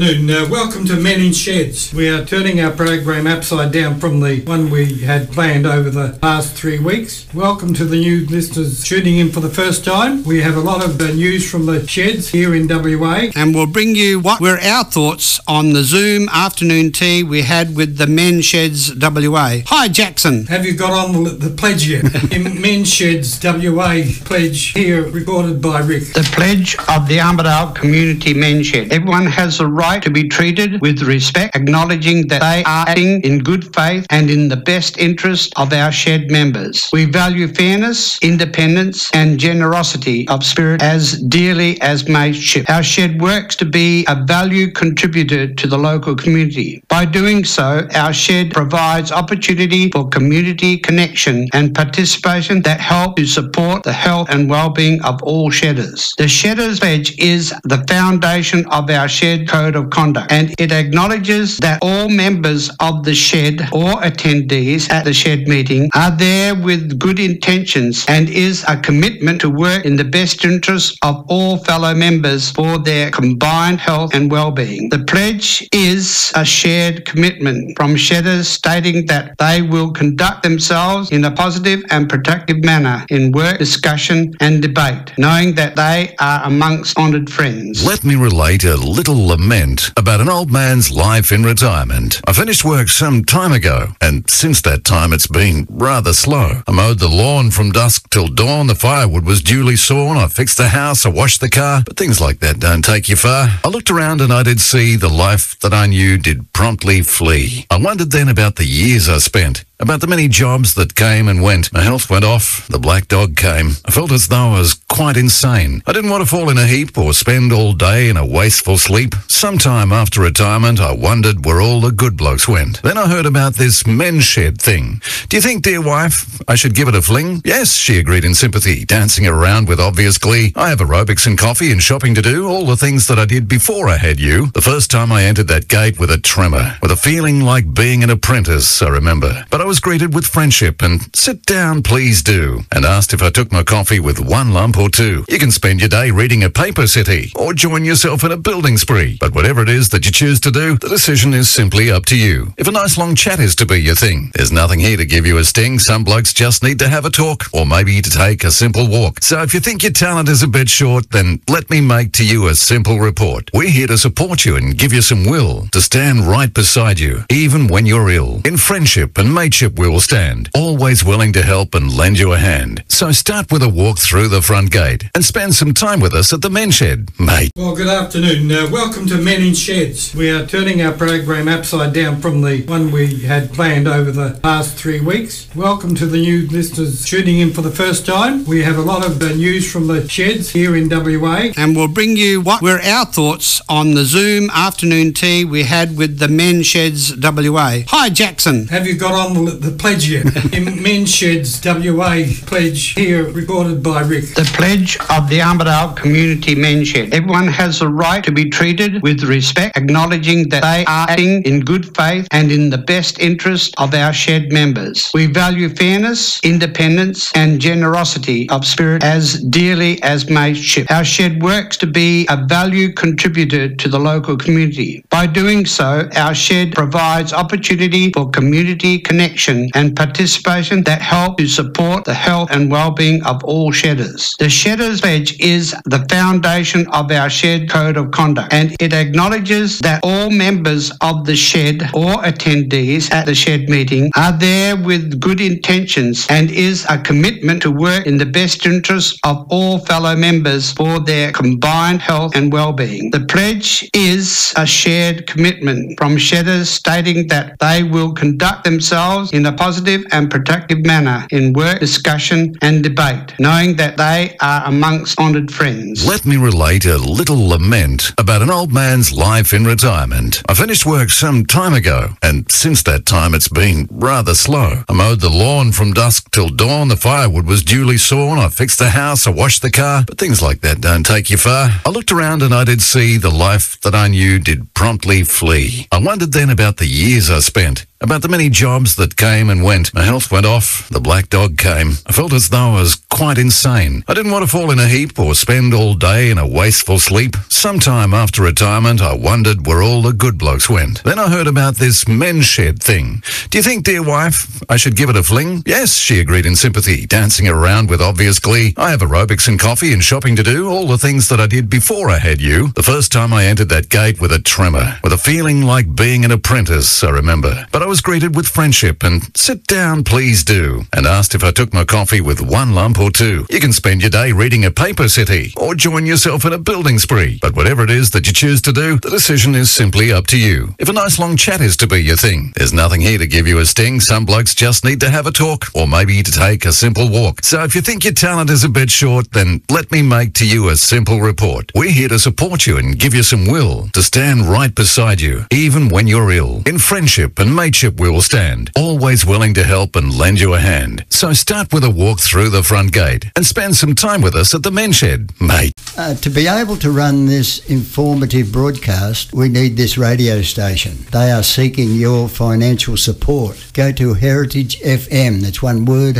Afternoon. 0.00 0.30
Uh, 0.30 0.48
welcome 0.48 0.86
to 0.86 0.96
Men 0.96 1.20
in 1.20 1.32
Sheds. 1.32 1.92
We 1.92 2.08
are 2.08 2.24
turning 2.24 2.60
our 2.60 2.70
program 2.70 3.26
upside 3.26 3.72
down 3.72 3.98
from 4.00 4.20
the 4.20 4.40
one 4.42 4.70
we 4.70 5.00
had 5.00 5.30
planned 5.30 5.66
over 5.66 5.90
the 5.90 6.16
past 6.22 6.54
three 6.54 6.78
weeks. 6.78 7.26
Welcome 7.34 7.74
to 7.74 7.84
the 7.84 7.98
new 7.98 8.26
listeners 8.26 8.82
tuning 8.82 9.18
in 9.18 9.30
for 9.30 9.40
the 9.40 9.50
first 9.50 9.84
time. 9.84 10.24
We 10.24 10.40
have 10.40 10.56
a 10.56 10.60
lot 10.60 10.82
of 10.82 11.00
uh, 11.00 11.08
news 11.08 11.50
from 11.50 11.66
the 11.66 11.86
sheds 11.86 12.30
here 12.30 12.54
in 12.54 12.66
WA. 12.66 13.28
and 13.36 13.54
we'll 13.54 13.66
bring 13.66 13.94
you 13.94 14.20
what 14.20 14.40
were 14.40 14.58
our 14.60 14.84
thoughts 14.84 15.38
on 15.46 15.72
the 15.72 15.82
Zoom 15.82 16.28
afternoon 16.30 16.92
tea 16.92 17.22
we 17.22 17.42
had 17.42 17.76
with 17.76 17.98
the 17.98 18.06
Men 18.06 18.40
Sheds 18.40 18.94
WA. 18.94 19.58
Hi, 19.66 19.88
Jackson. 19.88 20.46
Have 20.46 20.64
you 20.64 20.74
got 20.74 20.92
on 20.92 21.24
the, 21.24 21.30
the 21.30 21.50
pledge 21.50 21.86
yet? 21.86 22.04
in 22.32 22.60
Men 22.60 22.84
Sheds 22.84 23.38
WA 23.42 24.02
pledge 24.24 24.68
here 24.68 25.02
recorded 25.10 25.60
by 25.60 25.80
Rick. 25.80 26.14
The 26.14 26.28
pledge 26.32 26.76
of 26.88 27.06
the 27.06 27.20
Armadale 27.20 27.72
Community 27.72 28.32
Men 28.32 28.62
Shed. 28.62 28.92
Everyone 28.92 29.26
has 29.26 29.58
the 29.58 29.66
right 29.90 30.02
to 30.02 30.10
be 30.10 30.28
treated 30.28 30.80
with 30.80 31.02
respect, 31.02 31.56
acknowledging 31.56 32.28
that 32.28 32.40
they 32.40 32.62
are 32.64 32.84
acting 32.86 33.20
in 33.22 33.38
good 33.38 33.74
faith 33.74 34.06
and 34.10 34.30
in 34.30 34.48
the 34.48 34.56
best 34.56 34.98
interest 34.98 35.52
of 35.56 35.72
our 35.72 35.90
shed 35.90 36.30
members. 36.30 36.88
We 36.92 37.06
value 37.06 37.48
fairness, 37.48 38.18
independence, 38.22 39.10
and 39.12 39.38
generosity 39.38 40.28
of 40.28 40.44
spirit 40.44 40.80
as 40.82 41.20
dearly 41.22 41.80
as 41.80 42.08
mateship. 42.08 42.70
Our 42.70 42.82
shed 42.82 43.20
works 43.20 43.56
to 43.56 43.64
be 43.64 44.04
a 44.08 44.16
value 44.24 44.70
contributor 44.70 45.52
to 45.60 45.66
the 45.66 45.78
local 45.78 46.14
community. 46.14 46.82
By 46.88 47.04
doing 47.04 47.44
so, 47.44 47.88
our 47.94 48.12
shed 48.12 48.52
provides 48.52 49.10
opportunity 49.10 49.90
for 49.90 50.08
community 50.08 50.78
connection 50.78 51.48
and 51.52 51.74
participation 51.74 52.62
that 52.62 52.80
help 52.80 53.16
to 53.16 53.26
support 53.26 53.82
the 53.82 53.92
health 53.92 54.28
and 54.30 54.48
well-being 54.48 55.02
of 55.02 55.22
all 55.22 55.50
shedders. 55.50 56.14
The 56.18 56.28
Shedders 56.28 56.78
Pledge 56.78 57.18
is 57.18 57.52
the 57.64 57.84
foundation 57.88 58.64
of 58.66 58.88
our 58.90 59.08
shed 59.08 59.48
code 59.48 59.69
of 59.76 59.90
conduct 59.90 60.30
and 60.32 60.54
it 60.58 60.72
acknowledges 60.72 61.58
that 61.58 61.78
all 61.82 62.08
members 62.08 62.70
of 62.80 63.04
the 63.04 63.14
shed 63.14 63.60
or 63.72 63.92
attendees 64.02 64.90
at 64.90 65.04
the 65.04 65.12
shed 65.12 65.46
meeting 65.48 65.88
are 65.94 66.10
there 66.16 66.54
with 66.54 66.98
good 66.98 67.18
intentions 67.18 68.04
and 68.08 68.28
is 68.28 68.64
a 68.68 68.76
commitment 68.76 69.40
to 69.40 69.50
work 69.50 69.84
in 69.84 69.96
the 69.96 70.04
best 70.04 70.44
interest 70.44 70.98
of 71.02 71.24
all 71.28 71.58
fellow 71.58 71.94
members 71.94 72.50
for 72.50 72.78
their 72.78 73.10
combined 73.10 73.80
health 73.80 74.14
and 74.14 74.30
well-being. 74.30 74.88
The 74.88 75.04
pledge 75.04 75.68
is 75.72 76.32
a 76.34 76.44
shared 76.44 77.04
commitment 77.04 77.76
from 77.76 77.96
shedders 77.96 78.48
stating 78.48 79.06
that 79.06 79.36
they 79.38 79.62
will 79.62 79.90
conduct 79.92 80.42
themselves 80.42 81.10
in 81.10 81.24
a 81.24 81.30
positive 81.30 81.82
and 81.90 82.08
productive 82.08 82.64
manner 82.64 83.04
in 83.10 83.32
work, 83.32 83.58
discussion 83.58 84.32
and 84.40 84.62
debate, 84.62 85.12
knowing 85.18 85.54
that 85.54 85.76
they 85.76 86.14
are 86.18 86.42
amongst 86.44 86.96
honoured 86.96 87.30
friends. 87.30 87.84
Let 87.84 88.04
me 88.04 88.14
relate 88.14 88.64
a 88.64 88.76
little 88.76 89.26
lament 89.26 89.59
about 89.96 90.20
an 90.20 90.28
old 90.30 90.50
man's 90.50 90.90
life 90.90 91.32
in 91.32 91.42
retirement. 91.42 92.20
I 92.26 92.32
finished 92.32 92.64
work 92.64 92.88
some 92.88 93.24
time 93.24 93.52
ago, 93.52 93.88
and 94.00 94.28
since 94.30 94.62
that 94.62 94.84
time 94.84 95.12
it's 95.12 95.26
been 95.26 95.66
rather 95.68 96.14
slow. 96.14 96.62
I 96.66 96.70
mowed 96.70 96.98
the 96.98 97.08
lawn 97.08 97.50
from 97.50 97.70
dusk 97.70 98.08
till 98.08 98.28
dawn, 98.28 98.68
the 98.68 98.74
firewood 98.74 99.26
was 99.26 99.42
duly 99.42 99.76
sawn, 99.76 100.16
I 100.16 100.28
fixed 100.28 100.56
the 100.56 100.68
house, 100.68 101.04
I 101.04 101.10
washed 101.10 101.42
the 101.42 101.50
car, 101.50 101.82
but 101.84 101.98
things 101.98 102.20
like 102.20 102.40
that 102.40 102.58
don't 102.58 102.84
take 102.84 103.08
you 103.08 103.16
far. 103.16 103.48
I 103.62 103.68
looked 103.68 103.90
around 103.90 104.22
and 104.22 104.32
I 104.32 104.42
did 104.42 104.60
see 104.60 104.96
the 104.96 105.10
life 105.10 105.58
that 105.60 105.74
I 105.74 105.86
knew 105.86 106.16
did 106.16 106.52
promptly 106.54 107.02
flee. 107.02 107.66
I 107.70 107.76
wondered 107.76 108.12
then 108.12 108.28
about 108.28 108.56
the 108.56 108.66
years 108.66 109.08
I 109.08 109.18
spent. 109.18 109.64
About 109.80 110.02
the 110.02 110.06
many 110.06 110.28
jobs 110.28 110.74
that 110.74 110.94
came 110.94 111.26
and 111.26 111.42
went. 111.42 111.72
My 111.72 111.80
health 111.80 112.10
went 112.10 112.22
off. 112.24 112.68
The 112.68 112.78
black 112.78 113.08
dog 113.08 113.34
came. 113.34 113.70
I 113.86 113.90
felt 113.90 114.12
as 114.12 114.28
though 114.28 114.50
I 114.50 114.58
was 114.58 114.74
quite 114.74 115.16
insane. 115.16 115.82
I 115.86 115.92
didn't 115.94 116.10
want 116.10 116.22
to 116.22 116.28
fall 116.28 116.50
in 116.50 116.58
a 116.58 116.66
heap 116.66 116.98
or 116.98 117.14
spend 117.14 117.50
all 117.50 117.72
day 117.72 118.10
in 118.10 118.18
a 118.18 118.26
wasteful 118.26 118.76
sleep. 118.76 119.14
Sometime 119.26 119.90
after 119.90 120.20
retirement, 120.20 120.80
I 120.80 120.92
wondered 120.92 121.46
where 121.46 121.62
all 121.62 121.80
the 121.80 121.92
good 121.92 122.14
blokes 122.14 122.46
went. 122.46 122.82
Then 122.82 122.98
I 122.98 123.08
heard 123.08 123.24
about 123.24 123.54
this 123.54 123.86
men's 123.86 124.24
shed 124.24 124.60
thing. 124.60 125.00
Do 125.30 125.38
you 125.38 125.40
think, 125.40 125.62
dear 125.62 125.80
wife, 125.80 126.42
I 126.46 126.56
should 126.56 126.74
give 126.74 126.88
it 126.88 126.94
a 126.94 127.00
fling? 127.00 127.40
Yes, 127.42 127.72
she 127.72 127.98
agreed 127.98 128.26
in 128.26 128.34
sympathy, 128.34 128.84
dancing 128.84 129.26
around 129.26 129.66
with 129.66 129.80
obvious 129.80 130.18
glee. 130.18 130.52
I 130.56 130.68
have 130.68 130.80
aerobics 130.80 131.26
and 131.26 131.38
coffee 131.38 131.72
and 131.72 131.82
shopping 131.82 132.14
to 132.16 132.22
do, 132.22 132.46
all 132.46 132.66
the 132.66 132.76
things 132.76 133.06
that 133.06 133.18
I 133.18 133.24
did 133.24 133.48
before 133.48 133.88
I 133.88 133.96
had 133.96 134.20
you. 134.20 134.48
The 134.48 134.60
first 134.60 134.90
time 134.90 135.10
I 135.10 135.24
entered 135.24 135.48
that 135.48 135.68
gate 135.68 135.98
with 135.98 136.10
a 136.10 136.18
tremor, 136.18 136.76
with 136.82 136.90
a 136.90 136.96
feeling 136.96 137.40
like 137.40 137.72
being 137.72 138.04
an 138.04 138.10
apprentice, 138.10 138.82
I 138.82 138.88
remember. 138.88 139.46
But 139.50 139.62
I 139.62 139.69
was 139.70 139.78
greeted 139.78 140.12
with 140.12 140.26
friendship 140.26 140.82
and 140.82 141.00
sit 141.14 141.46
down, 141.46 141.80
please 141.80 142.24
do, 142.24 142.58
and 142.72 142.84
asked 142.84 143.12
if 143.12 143.22
I 143.22 143.30
took 143.30 143.52
my 143.52 143.62
coffee 143.62 144.00
with 144.00 144.18
one 144.18 144.52
lump 144.52 144.76
or 144.76 144.88
two. 144.88 145.24
You 145.28 145.38
can 145.38 145.52
spend 145.52 145.78
your 145.78 145.88
day 145.88 146.10
reading 146.10 146.42
a 146.42 146.50
paper 146.50 146.88
city 146.88 147.30
or 147.36 147.54
join 147.54 147.84
yourself 147.84 148.24
in 148.24 148.32
a 148.32 148.36
building 148.36 148.76
spree. 148.78 149.16
But 149.20 149.32
whatever 149.32 149.62
it 149.62 149.68
is 149.68 149.90
that 149.90 150.04
you 150.04 150.10
choose 150.10 150.40
to 150.40 150.50
do, 150.50 150.76
the 150.76 150.88
decision 150.88 151.32
is 151.34 151.48
simply 151.48 151.88
up 151.88 152.04
to 152.06 152.16
you. 152.16 152.52
If 152.58 152.66
a 152.66 152.72
nice 152.72 152.98
long 152.98 153.14
chat 153.14 153.38
is 153.38 153.54
to 153.56 153.64
be 153.64 153.80
your 153.80 153.94
thing, 153.94 154.32
there's 154.34 154.50
nothing 154.50 154.80
here 154.80 154.96
to 154.96 155.06
give 155.06 155.24
you 155.24 155.38
a 155.38 155.44
sting. 155.44 155.78
Some 155.78 156.02
blokes 156.02 156.34
just 156.34 156.64
need 156.64 156.80
to 156.80 156.88
have 156.88 157.04
a 157.04 157.10
talk 157.10 157.44
or 157.52 157.64
maybe 157.64 158.02
to 158.02 158.10
take 158.10 158.42
a 158.42 158.50
simple 158.50 158.88
walk. 158.88 159.22
So 159.22 159.40
if 159.42 159.54
you 159.54 159.60
think 159.60 159.84
your 159.84 159.92
talent 159.92 160.28
is 160.28 160.42
a 160.42 160.48
bit 160.48 160.68
short, 160.68 161.10
then 161.10 161.42
let 161.48 161.70
me 161.70 161.80
make 161.80 162.10
to 162.14 162.26
you 162.26 162.48
a 162.48 162.56
simple 162.56 162.98
report. 162.98 163.48
We're 163.54 163.70
here 163.70 163.86
to 163.86 163.98
support 163.98 164.44
you 164.44 164.56
and 164.56 164.76
give 164.76 164.92
you 164.92 165.00
some 165.00 165.26
will 165.26 165.68
to 165.70 165.80
stand 165.80 166.22
right 166.26 166.52
beside 166.52 166.98
you, 166.98 167.22
even 167.30 167.68
when 167.68 167.86
you're 167.86 168.10
ill. 168.10 168.40
In 168.44 168.56
friendship 168.56 169.16
and 169.16 169.32
mateship 169.32 169.59
we 169.68 169.88
will 169.88 170.00
stand, 170.00 170.48
always 170.54 171.04
willing 171.04 171.32
to 171.34 171.42
help 171.42 171.74
and 171.74 171.92
lend 171.92 172.18
you 172.18 172.32
a 172.32 172.38
hand. 172.38 172.82
So 172.88 173.12
start 173.12 173.52
with 173.52 173.62
a 173.62 173.68
walk 173.68 173.98
through 173.98 174.28
the 174.28 174.42
front 174.42 174.70
gate 174.70 175.04
and 175.14 175.24
spend 175.24 175.54
some 175.54 175.74
time 175.74 176.00
with 176.00 176.14
us 176.14 176.32
at 176.32 176.40
the 176.42 176.50
men's 176.50 176.74
shed, 176.74 177.10
mate. 177.18 177.50
Well, 177.56 177.74
good 177.76 177.88
afternoon. 177.88 178.50
Uh, 178.50 178.68
welcome 178.70 179.06
to 179.08 179.16
Men 179.18 179.42
in 179.42 179.54
Sheds. 179.54 180.14
We 180.14 180.30
are 180.30 180.46
turning 180.46 180.80
our 180.82 180.92
program 180.92 181.48
upside 181.48 181.92
down 181.92 182.20
from 182.20 182.40
the 182.42 182.62
one 182.66 182.90
we 182.90 183.20
had 183.20 183.52
planned 183.52 183.86
over 183.88 184.10
the 184.10 184.38
past 184.42 184.76
three 184.76 185.00
weeks. 185.00 185.48
Welcome 185.54 185.94
to 185.96 186.06
the 186.06 186.18
new 186.20 186.48
listeners 186.48 187.04
tuning 187.04 187.40
in 187.40 187.52
for 187.52 187.62
the 187.62 187.70
first 187.70 188.06
time. 188.06 188.44
We 188.46 188.62
have 188.62 188.78
a 188.78 188.82
lot 188.82 189.04
of 189.04 189.20
uh, 189.22 189.28
news 189.34 189.70
from 189.70 189.86
the 189.86 190.08
sheds 190.08 190.50
here 190.50 190.76
in 190.76 190.88
WA. 190.88 191.50
and 191.56 191.76
we'll 191.76 191.88
bring 191.88 192.16
you 192.16 192.40
what 192.40 192.62
were 192.62 192.80
our 192.80 193.04
thoughts 193.04 193.60
on 193.68 193.94
the 193.94 194.04
Zoom 194.04 194.48
afternoon 194.50 195.12
tea 195.12 195.44
we 195.44 195.64
had 195.64 195.96
with 195.96 196.18
the 196.18 196.28
Men 196.28 196.62
Sheds 196.62 197.14
WA. 197.16 197.80
Hi, 197.88 198.08
Jackson. 198.10 198.68
Have 198.68 198.86
you 198.86 198.96
got 198.96 199.12
on 199.14 199.44
the, 199.44 199.49
the 199.54 199.70
pledge 199.70 200.08
yet? 200.08 200.26
in 200.54 200.82
Men 200.82 201.06
Sheds 201.06 201.60
WA 201.64 202.24
pledge 202.46 202.92
here 202.94 203.30
recorded 203.30 203.82
by 203.82 204.02
Rick. 204.02 204.34
The 204.34 204.50
pledge 204.54 204.98
of 205.10 205.28
the 205.28 205.42
Armadale 205.42 205.94
Community 205.94 206.54
Men 206.54 206.84
Shed. 206.84 207.14
Everyone 207.14 207.48
has 207.48 207.80
a 207.80 207.88
right 207.88 208.22
to 208.24 208.32
be 208.32 208.50
treated 208.50 209.02
with 209.02 209.22
respect, 209.22 209.76
acknowledging 209.76 210.48
that 210.50 210.62
they 210.62 210.84
are 210.84 211.08
acting 211.08 211.42
in 211.44 211.60
good 211.60 211.96
faith 211.96 212.28
and 212.30 212.52
in 212.52 212.70
the 212.70 212.78
best 212.78 213.18
interest 213.18 213.74
of 213.78 213.94
our 213.94 214.12
shed 214.12 214.52
members. 214.52 215.10
We 215.14 215.26
value 215.26 215.68
fairness, 215.68 216.40
independence, 216.42 217.32
and 217.34 217.60
generosity 217.60 218.48
of 218.50 218.66
spirit 218.66 219.02
as 219.02 219.42
dearly 219.44 220.02
as 220.02 220.28
mateship. 220.28 220.90
Our 220.90 221.04
shed 221.04 221.42
works 221.42 221.76
to 221.78 221.86
be 221.86 222.26
a 222.28 222.44
value 222.46 222.92
contributor 222.92 223.74
to 223.74 223.88
the 223.88 223.98
local 223.98 224.36
community. 224.36 225.04
By 225.10 225.26
doing 225.26 225.66
so, 225.66 226.08
our 226.16 226.34
shed 226.34 226.74
provides 226.74 227.32
opportunity 227.32 228.10
for 228.12 228.30
community 228.30 228.98
connection 228.98 229.29
and 229.74 229.96
participation 229.96 230.82
that 230.84 231.00
help 231.00 231.38
to 231.38 231.46
support 231.46 232.04
the 232.04 232.14
health 232.14 232.48
and 232.50 232.70
well-being 232.70 233.22
of 233.24 233.42
all 233.44 233.70
shedders. 233.72 234.34
The 234.38 234.48
Shedders 234.48 235.00
Pledge 235.00 235.38
is 235.40 235.74
the 235.84 236.04
foundation 236.08 236.86
of 236.88 237.10
our 237.10 237.30
shed 237.30 237.68
code 237.70 237.96
of 237.96 238.10
conduct 238.10 238.52
and 238.52 238.74
it 238.80 238.92
acknowledges 238.92 239.78
that 239.80 240.00
all 240.02 240.30
members 240.30 240.90
of 241.00 241.24
the 241.24 241.36
shed 241.36 241.82
or 241.94 242.14
attendees 242.22 243.12
at 243.12 243.26
the 243.26 243.34
shed 243.34 243.68
meeting 243.68 244.10
are 244.16 244.32
there 244.32 244.76
with 244.76 245.20
good 245.20 245.40
intentions 245.40 246.26
and 246.30 246.50
is 246.50 246.86
a 246.88 246.98
commitment 246.98 247.62
to 247.62 247.70
work 247.70 248.06
in 248.06 248.16
the 248.16 248.26
best 248.26 248.66
interest 248.66 249.18
of 249.24 249.46
all 249.50 249.78
fellow 249.78 250.16
members 250.16 250.72
for 250.72 251.00
their 251.00 251.32
combined 251.32 252.00
health 252.00 252.36
and 252.36 252.52
well-being. 252.52 253.10
The 253.10 253.26
pledge 253.26 253.88
is 253.94 254.52
a 254.56 254.66
shared 254.66 255.26
commitment 255.26 255.98
from 255.98 256.16
shedders 256.16 256.68
stating 256.68 257.26
that 257.28 257.58
they 257.58 257.82
will 257.82 258.12
conduct 258.12 258.64
themselves 258.64 259.19
in 259.32 259.46
a 259.46 259.52
positive 259.52 260.04
and 260.12 260.30
productive 260.30 260.84
manner 260.84 261.26
in 261.30 261.52
work, 261.52 261.80
discussion 261.80 262.54
and 262.62 262.82
debate, 262.82 263.34
knowing 263.38 263.76
that 263.76 263.96
they 263.96 264.36
are 264.40 264.62
amongst 264.66 265.18
honoured 265.18 265.52
friends. 265.52 266.06
Let 266.06 266.24
me 266.24 266.36
relate 266.36 266.84
a 266.86 266.96
little 266.96 267.48
lament 267.48 268.12
about 268.18 268.42
an 268.42 268.50
old 268.50 268.72
man's 268.72 269.12
life 269.12 269.52
in 269.52 269.64
retirement. 269.64 270.42
I 270.48 270.54
finished 270.54 270.86
work 270.86 271.10
some 271.10 271.46
time 271.46 271.74
ago, 271.74 272.10
and 272.22 272.50
since 272.50 272.82
that 272.84 273.06
time 273.06 273.34
it's 273.34 273.48
been 273.48 273.88
rather 273.90 274.34
slow. 274.34 274.82
I 274.88 274.92
mowed 274.92 275.20
the 275.20 275.30
lawn 275.30 275.72
from 275.72 275.92
dusk 275.92 276.30
till 276.30 276.48
dawn, 276.48 276.88
the 276.88 276.96
firewood 276.96 277.46
was 277.46 277.62
duly 277.62 277.98
sawn, 277.98 278.38
I 278.38 278.48
fixed 278.48 278.78
the 278.78 278.90
house, 278.90 279.26
I 279.26 279.30
washed 279.30 279.62
the 279.62 279.70
car, 279.70 280.04
but 280.06 280.18
things 280.18 280.42
like 280.42 280.60
that 280.60 280.80
don't 280.80 281.04
take 281.04 281.30
you 281.30 281.36
far. 281.36 281.70
I 281.84 281.90
looked 281.90 282.12
around 282.12 282.42
and 282.42 282.54
I 282.54 282.64
did 282.64 282.82
see 282.82 283.16
the 283.16 283.30
life 283.30 283.80
that 283.80 283.94
I 283.94 284.08
knew 284.08 284.38
did 284.38 284.72
promptly 284.74 285.22
flee. 285.24 285.86
I 285.92 285.98
wondered 285.98 286.32
then 286.32 286.50
about 286.50 286.76
the 286.78 286.86
years 286.86 287.30
I 287.30 287.40
spent. 287.40 287.86
About 288.02 288.22
the 288.22 288.28
many 288.30 288.48
jobs 288.48 288.96
that 288.96 289.18
came 289.18 289.50
and 289.50 289.62
went. 289.62 289.92
My 289.92 290.04
health 290.04 290.32
went 290.32 290.46
off. 290.46 290.88
The 290.88 291.02
black 291.02 291.28
dog 291.28 291.58
came. 291.58 291.92
I 292.06 292.12
felt 292.12 292.32
as 292.32 292.48
though 292.48 292.70
I 292.70 292.80
was 292.80 292.94
quite 293.10 293.36
insane. 293.36 294.04
I 294.08 294.14
didn't 294.14 294.32
want 294.32 294.42
to 294.42 294.50
fall 294.50 294.70
in 294.70 294.78
a 294.78 294.88
heap 294.88 295.18
or 295.18 295.34
spend 295.34 295.74
all 295.74 295.92
day 295.92 296.30
in 296.30 296.38
a 296.38 296.46
wasteful 296.46 296.98
sleep. 296.98 297.36
Sometime 297.50 298.14
after 298.14 298.40
retirement, 298.40 299.02
I 299.02 299.12
wondered 299.12 299.66
where 299.66 299.82
all 299.82 300.00
the 300.00 300.14
good 300.14 300.38
blokes 300.38 300.70
went. 300.70 301.02
Then 301.04 301.18
I 301.18 301.28
heard 301.28 301.46
about 301.46 301.74
this 301.74 302.08
men's 302.08 302.46
shed 302.46 302.82
thing. 302.82 303.22
Do 303.50 303.58
you 303.58 303.62
think, 303.62 303.84
dear 303.84 304.02
wife, 304.02 304.62
I 304.70 304.78
should 304.78 304.96
give 304.96 305.10
it 305.10 305.16
a 305.16 305.22
fling? 305.22 305.62
Yes, 305.66 305.92
she 305.92 306.20
agreed 306.20 306.46
in 306.46 306.56
sympathy, 306.56 307.04
dancing 307.04 307.48
around 307.48 307.90
with 307.90 308.00
obvious 308.00 308.38
glee. 308.38 308.72
I 308.78 308.92
have 308.92 309.00
aerobics 309.00 309.46
and 309.46 309.60
coffee 309.60 309.92
and 309.92 310.02
shopping 310.02 310.36
to 310.36 310.42
do, 310.42 310.70
all 310.70 310.86
the 310.86 310.96
things 310.96 311.28
that 311.28 311.38
I 311.38 311.46
did 311.46 311.68
before 311.68 312.08
I 312.08 312.16
had 312.16 312.40
you. 312.40 312.68
The 312.68 312.82
first 312.82 313.12
time 313.12 313.34
I 313.34 313.44
entered 313.44 313.68
that 313.68 313.90
gate 313.90 314.22
with 314.22 314.32
a 314.32 314.38
tremor, 314.40 314.98
with 315.04 315.12
a 315.12 315.18
feeling 315.18 315.64
like 315.64 315.94
being 315.94 316.24
an 316.24 316.30
apprentice, 316.30 317.04
I 317.04 317.10
remember. 317.10 317.66
But 317.70 317.82
I 317.82 317.89
was 317.90 318.00
greeted 318.00 318.36
with 318.36 318.46
friendship 318.46 319.02
and 319.02 319.36
sit 319.36 319.66
down, 319.66 320.04
please 320.04 320.44
do, 320.44 320.84
and 320.92 321.08
asked 321.08 321.34
if 321.34 321.42
I 321.42 321.50
took 321.50 321.74
my 321.74 321.84
coffee 321.84 322.20
with 322.20 322.40
one 322.40 322.72
lump 322.72 323.00
or 323.00 323.10
two. 323.10 323.46
You 323.50 323.58
can 323.58 323.72
spend 323.72 324.00
your 324.00 324.10
day 324.10 324.30
reading 324.30 324.64
a 324.64 324.70
paper 324.70 325.08
city 325.08 325.52
or 325.56 325.74
join 325.74 326.06
yourself 326.06 326.44
in 326.44 326.52
a 326.52 326.58
building 326.58 327.00
spree. 327.00 327.40
But 327.42 327.56
whatever 327.56 327.82
it 327.82 327.90
is 327.90 328.10
that 328.10 328.28
you 328.28 328.32
choose 328.32 328.62
to 328.62 328.72
do, 328.72 329.00
the 329.00 329.10
decision 329.10 329.56
is 329.56 329.72
simply 329.72 330.12
up 330.12 330.28
to 330.28 330.38
you. 330.38 330.72
If 330.78 330.88
a 330.88 330.92
nice 330.92 331.18
long 331.18 331.36
chat 331.36 331.60
is 331.60 331.76
to 331.78 331.88
be 331.88 331.98
your 331.98 332.16
thing, 332.16 332.52
there's 332.54 332.72
nothing 332.72 333.00
here 333.00 333.18
to 333.18 333.26
give 333.26 333.48
you 333.48 333.58
a 333.58 333.66
sting. 333.66 333.98
Some 333.98 334.24
blokes 334.24 334.54
just 334.54 334.84
need 334.84 335.00
to 335.00 335.10
have 335.10 335.26
a 335.26 335.32
talk 335.32 335.64
or 335.74 335.88
maybe 335.88 336.22
to 336.22 336.30
take 336.30 336.66
a 336.66 336.72
simple 336.72 337.10
walk. 337.10 337.42
So 337.42 337.64
if 337.64 337.74
you 337.74 337.80
think 337.80 338.04
your 338.04 338.12
talent 338.12 338.50
is 338.50 338.62
a 338.62 338.68
bit 338.68 338.88
short, 338.88 339.32
then 339.32 339.62
let 339.68 339.90
me 339.90 340.00
make 340.00 340.34
to 340.34 340.46
you 340.46 340.68
a 340.68 340.76
simple 340.76 341.20
report. 341.20 341.72
We're 341.74 341.90
here 341.90 342.08
to 342.10 342.20
support 342.20 342.68
you 342.68 342.76
and 342.76 342.96
give 342.96 343.14
you 343.14 343.24
some 343.24 343.48
will 343.48 343.88
to 343.94 344.02
stand 344.04 344.42
right 344.42 344.72
beside 344.72 345.20
you, 345.20 345.46
even 345.50 345.88
when 345.88 346.06
you're 346.06 346.30
ill. 346.30 346.62
In 346.66 346.78
friendship 346.78 347.40
and 347.40 347.52
mateship 347.52 347.79
we 347.88 348.10
will 348.10 348.20
stand, 348.20 348.70
always 348.76 349.24
willing 349.24 349.54
to 349.54 349.64
help 349.64 349.96
and 349.96 350.12
lend 350.12 350.40
you 350.40 350.54
a 350.54 350.60
hand. 350.60 351.04
So 351.08 351.32
start 351.32 351.72
with 351.72 351.84
a 351.84 351.90
walk 351.90 352.20
through 352.20 352.50
the 352.50 352.62
front 352.62 352.92
gate 352.92 353.30
and 353.36 353.46
spend 353.46 353.76
some 353.76 353.94
time 353.94 354.20
with 354.20 354.34
us 354.34 354.54
at 354.54 354.62
the 354.62 354.70
men's 354.70 354.96
shed, 354.96 355.30
mate. 355.40 355.72
Uh, 355.96 356.14
to 356.16 356.30
be 356.30 356.46
able 356.46 356.76
to 356.76 356.90
run 356.90 357.26
this 357.26 357.58
informative 357.70 358.52
broadcast, 358.52 359.32
we 359.32 359.48
need 359.48 359.76
this 359.76 359.96
radio 359.96 360.42
station. 360.42 360.98
They 361.12 361.30
are 361.30 361.42
seeking 361.42 361.94
your 361.94 362.28
financial 362.28 362.96
support. 362.96 363.70
Go 363.72 363.92
to 363.92 364.14
Heritage 364.14 364.78
FM, 364.80 365.40
that's 365.40 365.62
one 365.62 365.84
word. 365.84 366.18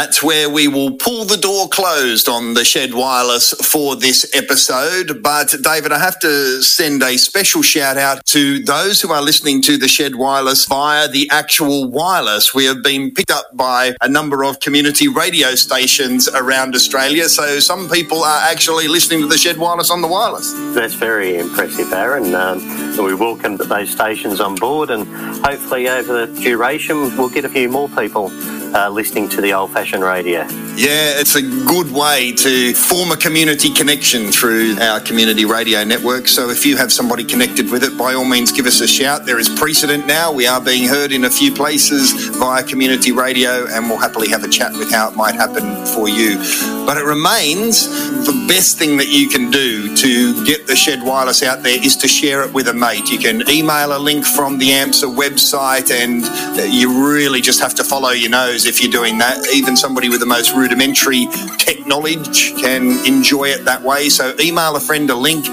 That's 0.00 0.22
where 0.22 0.48
we 0.48 0.66
will 0.66 0.92
pull 0.92 1.26
the 1.26 1.36
door 1.36 1.68
closed 1.68 2.26
on 2.26 2.54
the 2.54 2.64
Shed 2.64 2.94
Wireless 2.94 3.52
for 3.62 3.96
this 3.96 4.24
episode. 4.34 5.22
But 5.22 5.54
David, 5.60 5.92
I 5.92 5.98
have 5.98 6.18
to 6.20 6.62
send 6.62 7.02
a 7.02 7.18
special 7.18 7.60
shout 7.60 7.98
out 7.98 8.24
to 8.28 8.60
those 8.60 9.02
who 9.02 9.12
are 9.12 9.20
listening 9.20 9.60
to 9.60 9.76
the 9.76 9.88
Shed 9.88 10.14
Wireless 10.14 10.64
via 10.64 11.06
the 11.06 11.28
actual 11.30 11.90
wireless. 11.90 12.54
We 12.54 12.64
have 12.64 12.82
been 12.82 13.10
picked 13.10 13.30
up 13.30 13.54
by 13.54 13.94
a 14.00 14.08
number 14.08 14.42
of 14.42 14.60
community 14.60 15.06
radio 15.06 15.54
stations 15.54 16.30
around 16.30 16.74
Australia. 16.74 17.28
So 17.28 17.60
some 17.60 17.90
people 17.90 18.24
are 18.24 18.40
actually 18.40 18.88
listening 18.88 19.20
to 19.20 19.26
the 19.26 19.36
Shed 19.36 19.58
Wireless 19.58 19.90
on 19.90 20.00
the 20.00 20.08
wireless. 20.08 20.50
That's 20.74 20.94
very 20.94 21.36
impressive, 21.36 21.92
Aaron. 21.92 22.34
Um, 22.34 22.60
we 23.04 23.14
welcome 23.14 23.58
those 23.58 23.90
stations 23.90 24.40
on 24.40 24.54
board, 24.54 24.88
and 24.88 25.06
hopefully, 25.44 25.90
over 25.90 26.24
the 26.26 26.40
duration, 26.40 27.16
we'll 27.18 27.28
get 27.28 27.44
a 27.44 27.50
few 27.50 27.68
more 27.68 27.90
people 27.90 28.30
uh, 28.74 28.88
listening 28.88 29.28
to 29.30 29.40
the 29.40 29.52
old 29.52 29.72
fashioned 29.72 30.02
radio. 30.02 30.46
Yeah, 30.76 31.20
it's 31.20 31.34
a 31.34 31.42
good 31.42 31.92
way 31.92 32.32
to 32.32 32.72
form 32.72 33.12
a 33.12 33.16
community 33.16 33.72
connection 33.72 34.32
through 34.32 34.78
our 34.80 35.00
community 35.00 35.44
radio 35.44 35.84
network. 35.84 36.28
So 36.28 36.48
if 36.48 36.64
you 36.64 36.76
have 36.76 36.92
somebody 36.92 37.24
connected 37.24 37.70
with 37.70 37.84
it, 37.84 37.98
by 37.98 38.14
all 38.14 38.24
means 38.24 38.52
give 38.52 38.66
us 38.66 38.80
a 38.80 38.88
shout. 38.88 39.26
There 39.26 39.38
is 39.38 39.48
precedent 39.48 40.06
now. 40.06 40.32
We 40.32 40.46
are 40.46 40.60
being 40.60 40.88
heard 40.88 41.12
in 41.12 41.24
a 41.24 41.30
few 41.30 41.52
places 41.52 42.12
via 42.36 42.62
community 42.62 43.12
radio, 43.12 43.66
and 43.66 43.88
we'll 43.88 43.98
happily 43.98 44.28
have 44.28 44.44
a 44.44 44.48
chat 44.48 44.72
with 44.72 44.90
how 44.90 45.10
it 45.10 45.16
might 45.16 45.34
happen 45.34 45.84
for 45.86 46.08
you. 46.08 46.38
But 46.86 46.96
it 46.96 47.04
remains 47.04 47.88
the 48.24 48.46
best 48.48 48.78
thing 48.78 48.96
that 48.96 49.08
you 49.08 49.28
can 49.28 49.50
do 49.50 49.94
to 49.96 50.44
get 50.44 50.66
the 50.66 50.76
Shed 50.76 51.02
Wireless 51.02 51.42
out 51.42 51.62
there 51.62 51.82
is 51.84 51.96
to 51.96 52.08
share 52.08 52.42
it 52.42 52.52
with 52.52 52.68
a 52.68 52.74
mate. 52.74 53.10
You 53.10 53.18
can 53.18 53.48
email 53.50 53.96
a 53.96 53.98
link 53.98 54.24
from 54.24 54.58
the 54.58 54.68
AMSA 54.68 55.14
website, 55.14 55.90
and 55.90 56.24
you 56.72 57.06
really 57.12 57.40
just 57.40 57.60
have 57.60 57.74
to 57.74 57.84
follow 57.84 58.10
your 58.10 58.30
nose 58.30 58.59
if 58.66 58.80
you're 58.82 58.90
doing 58.90 59.18
that. 59.18 59.38
Even 59.52 59.76
somebody 59.76 60.08
with 60.08 60.20
the 60.20 60.26
most 60.26 60.54
rudimentary 60.54 61.26
tech 61.58 61.86
knowledge 61.86 62.54
can 62.56 63.04
enjoy 63.06 63.44
it 63.48 63.64
that 63.64 63.82
way. 63.82 64.08
So 64.08 64.34
email 64.40 64.76
a 64.76 64.80
friend 64.80 65.08
a 65.10 65.14
link 65.14 65.46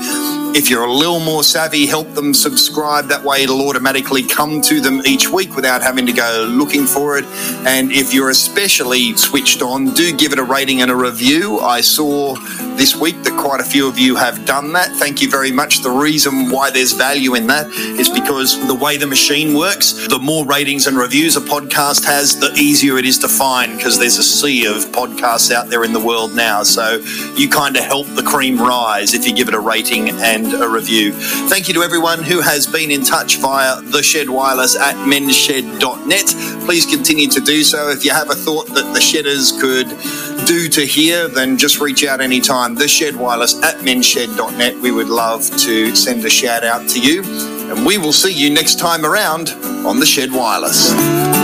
If 0.56 0.70
you're 0.70 0.86
a 0.86 0.92
little 0.92 1.20
more 1.20 1.44
savvy, 1.44 1.86
help 1.86 2.14
them 2.14 2.34
subscribe. 2.34 3.06
That 3.06 3.24
way 3.24 3.44
it'll 3.44 3.68
automatically 3.68 4.24
come 4.24 4.62
to 4.62 4.82
them 4.82 5.02
each 5.06 5.30
week 5.30 5.56
without 5.56 5.82
having 5.82 6.06
to 6.08 6.14
go 6.14 6.48
looking 6.50 6.86
for 6.86 7.18
it. 7.18 7.26
And 7.66 7.92
if 7.92 8.14
you're 8.14 8.30
especially 8.30 9.16
switched 9.16 9.62
on, 9.62 9.94
do 9.94 10.16
give 10.16 10.34
it 10.34 10.40
a 10.40 10.44
rating 10.44 10.82
and 10.82 10.90
a 10.90 10.96
review. 10.96 11.60
I 11.60 11.82
saw 11.82 12.36
this 12.76 12.96
week 12.96 13.22
that 13.24 13.38
quite 13.40 13.60
a 13.60 13.64
few 13.64 13.88
of 13.88 14.00
you 14.00 14.16
have 14.16 14.46
done 14.46 14.74
that. 14.74 14.92
Thank 14.98 15.22
you 15.22 15.30
very 15.30 15.52
much. 15.52 15.82
The 15.82 15.92
reason 15.92 16.50
why 16.50 16.70
there's 16.72 16.94
value 16.94 17.36
in 17.36 17.48
that 17.48 17.68
is 17.72 18.10
because 18.10 18.68
the 18.68 18.76
way 18.76 18.98
the 18.98 19.08
machine 19.08 19.54
works, 19.56 20.08
the 20.08 20.20
more 20.20 20.46
ratings 20.46 20.88
and 20.88 20.98
reviews 20.98 21.36
a 21.38 21.42
podcast 21.42 22.06
has, 22.06 22.40
the 22.40 22.54
easier 22.54 22.98
it 22.98 23.06
is 23.06 23.20
to 23.20 23.28
find 23.28 23.78
because 23.78 24.00
there's 24.00 24.18
a 24.18 24.24
sea 24.24 24.66
of 24.66 24.86
podcasts 24.92 25.52
out 25.52 25.70
there 25.70 25.84
in 25.84 25.94
the 25.94 26.04
world 26.04 26.36
now. 26.36 26.64
So 26.64 27.04
you 27.36 27.50
kind 27.50 27.78
of 27.78 27.84
help 27.84 28.08
the 28.08 28.24
cream 28.24 28.60
rise 28.60 29.14
if 29.14 29.26
you 29.28 29.36
give 29.36 29.48
it 29.48 29.54
a 29.54 29.60
rating 29.60 30.10
and 30.10 30.47
a 30.54 30.70
review. 30.70 31.12
Thank 31.50 31.68
you 31.68 31.74
to 31.76 31.84
everyone 31.84 32.24
who 32.24 32.42
has 32.42 32.68
been 32.68 32.92
in 32.92 33.04
touch 33.04 33.38
via 33.38 33.82
the 33.82 34.02
Shed 34.02 34.30
Wireless 34.30 34.76
at 34.76 34.96
menshed.net. 35.08 36.26
Please 36.66 36.86
continue 36.86 37.28
to 37.28 37.40
do 37.40 37.64
so. 37.64 37.90
If 37.90 38.06
you 38.06 38.12
have 38.12 38.30
a 38.30 38.36
thought 38.36 38.68
that 38.68 38.94
the 38.94 39.02
Shedders 39.02 39.52
could 39.60 39.88
do 40.48 40.68
to 40.70 40.86
hear, 40.86 41.28
then 41.28 41.58
just 41.58 41.80
reach 41.80 42.06
out 42.06 42.22
anytime. 42.22 42.76
The 42.76 42.88
Shed 42.88 43.16
Wireless 43.16 43.62
at 43.64 43.84
menshed.net. 43.84 44.78
We 44.78 44.92
would 44.92 45.10
love 45.10 45.46
to 45.60 45.96
send 45.96 46.24
a 46.26 46.30
shout 46.30 46.64
out 46.64 46.88
to 46.90 47.00
you. 47.00 47.24
And 47.72 47.86
we 47.86 47.98
will 47.98 48.14
see 48.14 48.34
you 48.34 48.50
next 48.50 48.80
time 48.80 49.06
around 49.06 49.50
on 49.86 50.00
the 50.00 50.06
Shed 50.06 50.32
Wireless. 50.32 51.37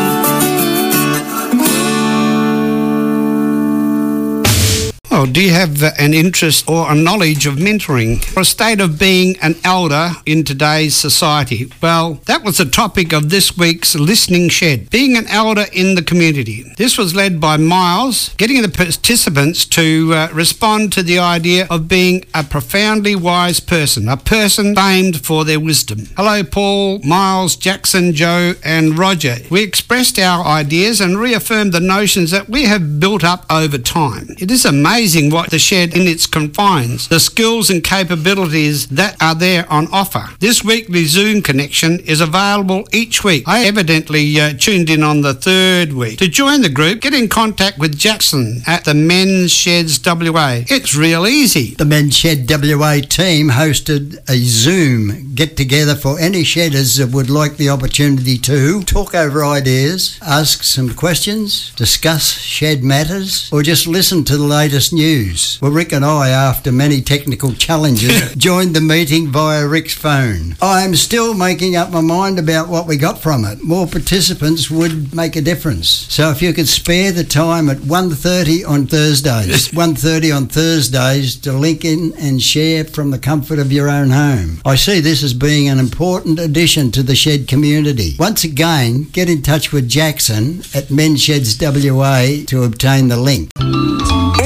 Well, 5.14 5.28
do 5.28 5.44
you 5.44 5.52
have 5.52 5.84
uh, 5.84 5.92
an 6.00 6.16
interest 6.16 6.68
or 6.68 6.92
a 6.92 6.96
knowledge 6.96 7.46
of 7.46 7.58
mentoring 7.58 8.36
or 8.36 8.42
a 8.42 8.46
state 8.46 8.82
of 8.82 8.98
being 8.98 9.38
an 9.44 9.56
elder 9.64 10.14
in 10.26 10.44
today's 10.44 10.96
society? 10.96 11.72
Well, 11.84 12.16
that 12.26 12.44
was 12.44 12.58
the 12.58 12.66
topic 12.66 13.14
of 13.14 13.30
this 13.30 13.56
week's 13.56 13.94
Listening 13.94 14.50
Shed, 14.50 14.90
being 14.90 15.16
an 15.16 15.28
elder 15.28 15.66
in 15.72 15.94
the 15.94 16.02
community. 16.02 16.66
This 16.78 16.98
was 16.98 17.14
led 17.14 17.40
by 17.40 17.58
Miles, 17.58 18.34
getting 18.38 18.64
the 18.64 18.70
participants 18.70 19.66
to 19.66 20.16
uh, 20.16 20.30
respond 20.34 20.92
to 20.94 21.04
the 21.04 21.20
idea 21.20 21.68
of 21.70 21.88
being 21.88 22.26
a 22.34 22.44
profoundly 22.44 23.16
wise 23.16 23.60
person, 23.60 24.10
a 24.10 24.18
person 24.18 24.74
famed 24.74 25.24
for 25.24 25.46
their 25.46 25.60
wisdom. 25.60 26.08
Hello, 26.18 26.44
Paul, 26.44 26.98
Miles, 27.04 27.56
Jackson, 27.56 28.14
Joe, 28.14 28.54
and 28.64 28.98
Roger. 28.98 29.36
We 29.52 29.62
expressed 29.62 30.18
our 30.18 30.44
ideas 30.44 31.00
and 31.00 31.20
reaffirmed 31.20 31.72
the 31.72 31.80
notions 31.80 32.32
that 32.32 32.50
we 32.50 32.64
have 32.64 33.00
built 33.00 33.24
up 33.24 33.46
over 33.52 33.78
time. 33.78 34.30
It 34.40 34.50
is 34.50 34.66
amazing 34.66 35.03
what 35.04 35.50
the 35.50 35.60
shed 35.60 35.98
in 35.98 36.08
its 36.08 36.26
confines, 36.26 37.10
the 37.10 37.20
skills 37.20 37.70
and 37.70 37.84
capabilities 37.84 38.88
that 38.88 39.22
are 39.22 39.36
there 39.36 39.70
on 39.70 39.88
offer. 39.92 40.30
This 40.40 40.64
weekly 40.64 41.04
Zoom 41.04 41.42
connection 41.42 42.00
is 42.00 42.22
available 42.22 42.88
each 42.94 43.22
week. 43.22 43.44
I 43.46 43.66
evidently 43.66 44.40
uh, 44.40 44.54
tuned 44.54 44.90
in 44.90 45.04
on 45.04 45.20
the 45.20 45.34
third 45.34 45.92
week. 45.92 46.20
To 46.20 46.30
join 46.30 46.62
the 46.62 46.70
group, 46.70 47.02
get 47.02 47.14
in 47.14 47.28
contact 47.28 47.80
with 47.80 47.98
Jackson 47.98 48.62
at 48.66 48.86
the 48.86 48.94
Men's 48.94 49.52
Sheds 49.52 50.00
WA. 50.06 50.62
It's 50.70 50.96
real 50.96 51.28
easy. 51.28 51.76
The 51.76 51.84
Men's 51.84 52.16
Shed 52.16 52.50
WA 52.50 53.02
team 53.02 53.50
hosted 53.50 54.18
a 54.30 54.38
Zoom 54.38 55.34
get 55.36 55.58
together 55.58 55.96
for 55.96 56.20
any 56.20 56.44
shedders 56.44 56.96
that 56.96 57.10
would 57.10 57.30
like 57.30 57.58
the 57.58 57.70
opportunity 57.70 58.38
to 58.38 58.84
talk 58.84 59.16
over 59.16 59.44
ideas, 59.44 60.20
ask 60.22 60.64
some 60.64 60.94
questions, 60.94 61.74
discuss 61.76 62.34
shed 62.34 62.84
matters, 62.84 63.50
or 63.52 63.64
just 63.64 63.88
listen 63.88 64.24
to 64.24 64.38
the 64.38 64.44
latest 64.44 64.93
news. 64.94 65.60
Well, 65.62 65.72
Rick 65.72 65.92
and 65.92 66.06
I, 66.06 66.30
after 66.30 66.72
many 66.72 67.02
technical 67.02 67.54
challenges, 67.54 68.34
joined 68.38 68.76
the 68.76 68.82
meeting 68.82 69.28
via 69.28 69.68
Rick's 69.68 69.94
phone. 69.94 70.56
I'm 70.62 70.96
still 70.96 71.34
making 71.34 71.76
up 71.76 71.92
my 71.92 72.02
mind 72.02 72.40
about 72.40 72.70
what 72.70 72.88
we 72.88 72.98
got 72.98 73.22
from 73.22 73.46
it. 73.46 73.64
More 73.64 73.88
participants 73.88 74.70
would 74.70 75.14
make 75.16 75.36
a 75.36 75.42
difference. 75.42 75.90
So 75.90 76.30
if 76.30 76.42
you 76.42 76.54
could 76.54 76.68
spare 76.68 77.12
the 77.12 77.24
time 77.24 77.70
at 77.70 77.78
1.30 77.78 78.68
on 78.68 78.88
Thursdays, 78.88 79.68
1.30 79.72 80.36
on 80.36 80.48
Thursdays 80.48 81.36
to 81.38 81.54
link 81.54 81.84
in 81.86 82.14
and 82.18 82.42
share 82.42 82.84
from 82.86 83.12
the 83.12 83.20
comfort 83.20 83.60
of 83.60 83.72
your 83.72 83.90
own 83.90 84.12
home. 84.12 84.62
I 84.66 84.76
see 84.76 85.00
this 85.00 85.24
as 85.24 85.34
being 85.34 85.68
an 85.70 85.80
important 85.80 86.40
addition 86.40 86.92
to 86.92 87.04
the 87.04 87.16
shed 87.16 87.48
community. 87.48 88.16
Once 88.20 88.44
again, 88.44 89.04
get 89.12 89.30
in 89.30 89.42
touch 89.42 89.72
with 89.72 89.90
Jackson 89.90 90.62
at 90.74 90.92
Men's 90.92 91.22
Sheds 91.22 91.58
WA 91.60 92.44
to 92.48 92.64
obtain 92.64 93.08
the 93.08 93.18
link. 93.18 93.50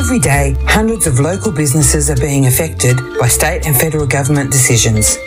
Every 0.08 0.20
day, 0.20 0.56
hundreds 0.64 1.06
of 1.06 1.20
local 1.20 1.52
businesses 1.52 2.10
are 2.10 2.16
being 2.16 2.46
affected 2.46 2.96
by 3.20 3.28
state 3.28 3.68
and 3.68 3.76
federal 3.76 4.08
government 4.08 4.54
decisions. 4.54 5.18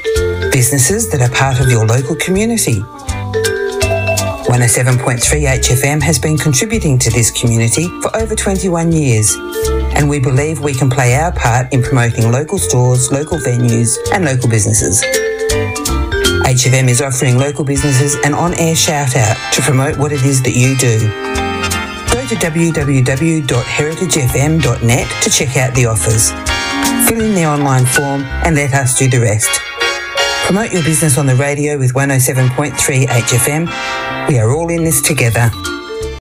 Businesses 0.52 1.10
that 1.10 1.20
are 1.20 1.28
part 1.36 1.60
of 1.60 1.68
your 1.68 1.84
local 1.84 2.16
community. 2.16 2.80
107.3 4.48 5.20
HFM 5.20 6.00
has 6.00 6.18
been 6.18 6.38
contributing 6.38 6.98
to 6.98 7.10
this 7.10 7.30
community 7.30 7.88
for 8.00 8.16
over 8.16 8.34
21 8.34 8.90
years, 8.90 9.36
and 9.96 10.08
we 10.08 10.18
believe 10.18 10.60
we 10.60 10.72
can 10.72 10.88
play 10.88 11.14
our 11.14 11.32
part 11.32 11.70
in 11.74 11.82
promoting 11.82 12.32
local 12.32 12.56
stores, 12.56 13.12
local 13.12 13.36
venues, 13.36 13.98
and 14.14 14.24
local 14.24 14.48
businesses. 14.48 15.02
HFM 16.48 16.88
is 16.88 17.02
offering 17.02 17.36
local 17.36 17.66
businesses 17.66 18.14
an 18.24 18.32
on 18.32 18.54
air 18.54 18.74
shout 18.74 19.14
out 19.14 19.36
to 19.52 19.60
promote 19.60 19.98
what 19.98 20.10
it 20.10 20.22
is 20.22 20.42
that 20.42 20.56
you 20.56 20.74
do. 20.78 21.39
To 22.30 22.36
www.heritagefm.net 22.36 25.22
to 25.22 25.30
check 25.30 25.56
out 25.56 25.74
the 25.74 25.86
offers. 25.86 26.30
Fill 27.08 27.24
in 27.24 27.34
the 27.34 27.44
online 27.44 27.84
form 27.84 28.22
and 28.22 28.54
let 28.54 28.72
us 28.72 28.96
do 28.96 29.10
the 29.10 29.18
rest. 29.18 29.50
Promote 30.46 30.72
your 30.72 30.84
business 30.84 31.18
on 31.18 31.26
the 31.26 31.34
radio 31.34 31.76
with 31.76 31.92
107.3 31.92 33.08
HFM. 33.08 34.28
We 34.28 34.38
are 34.38 34.52
all 34.52 34.70
in 34.70 34.84
this 34.84 35.02
together. 35.02 35.50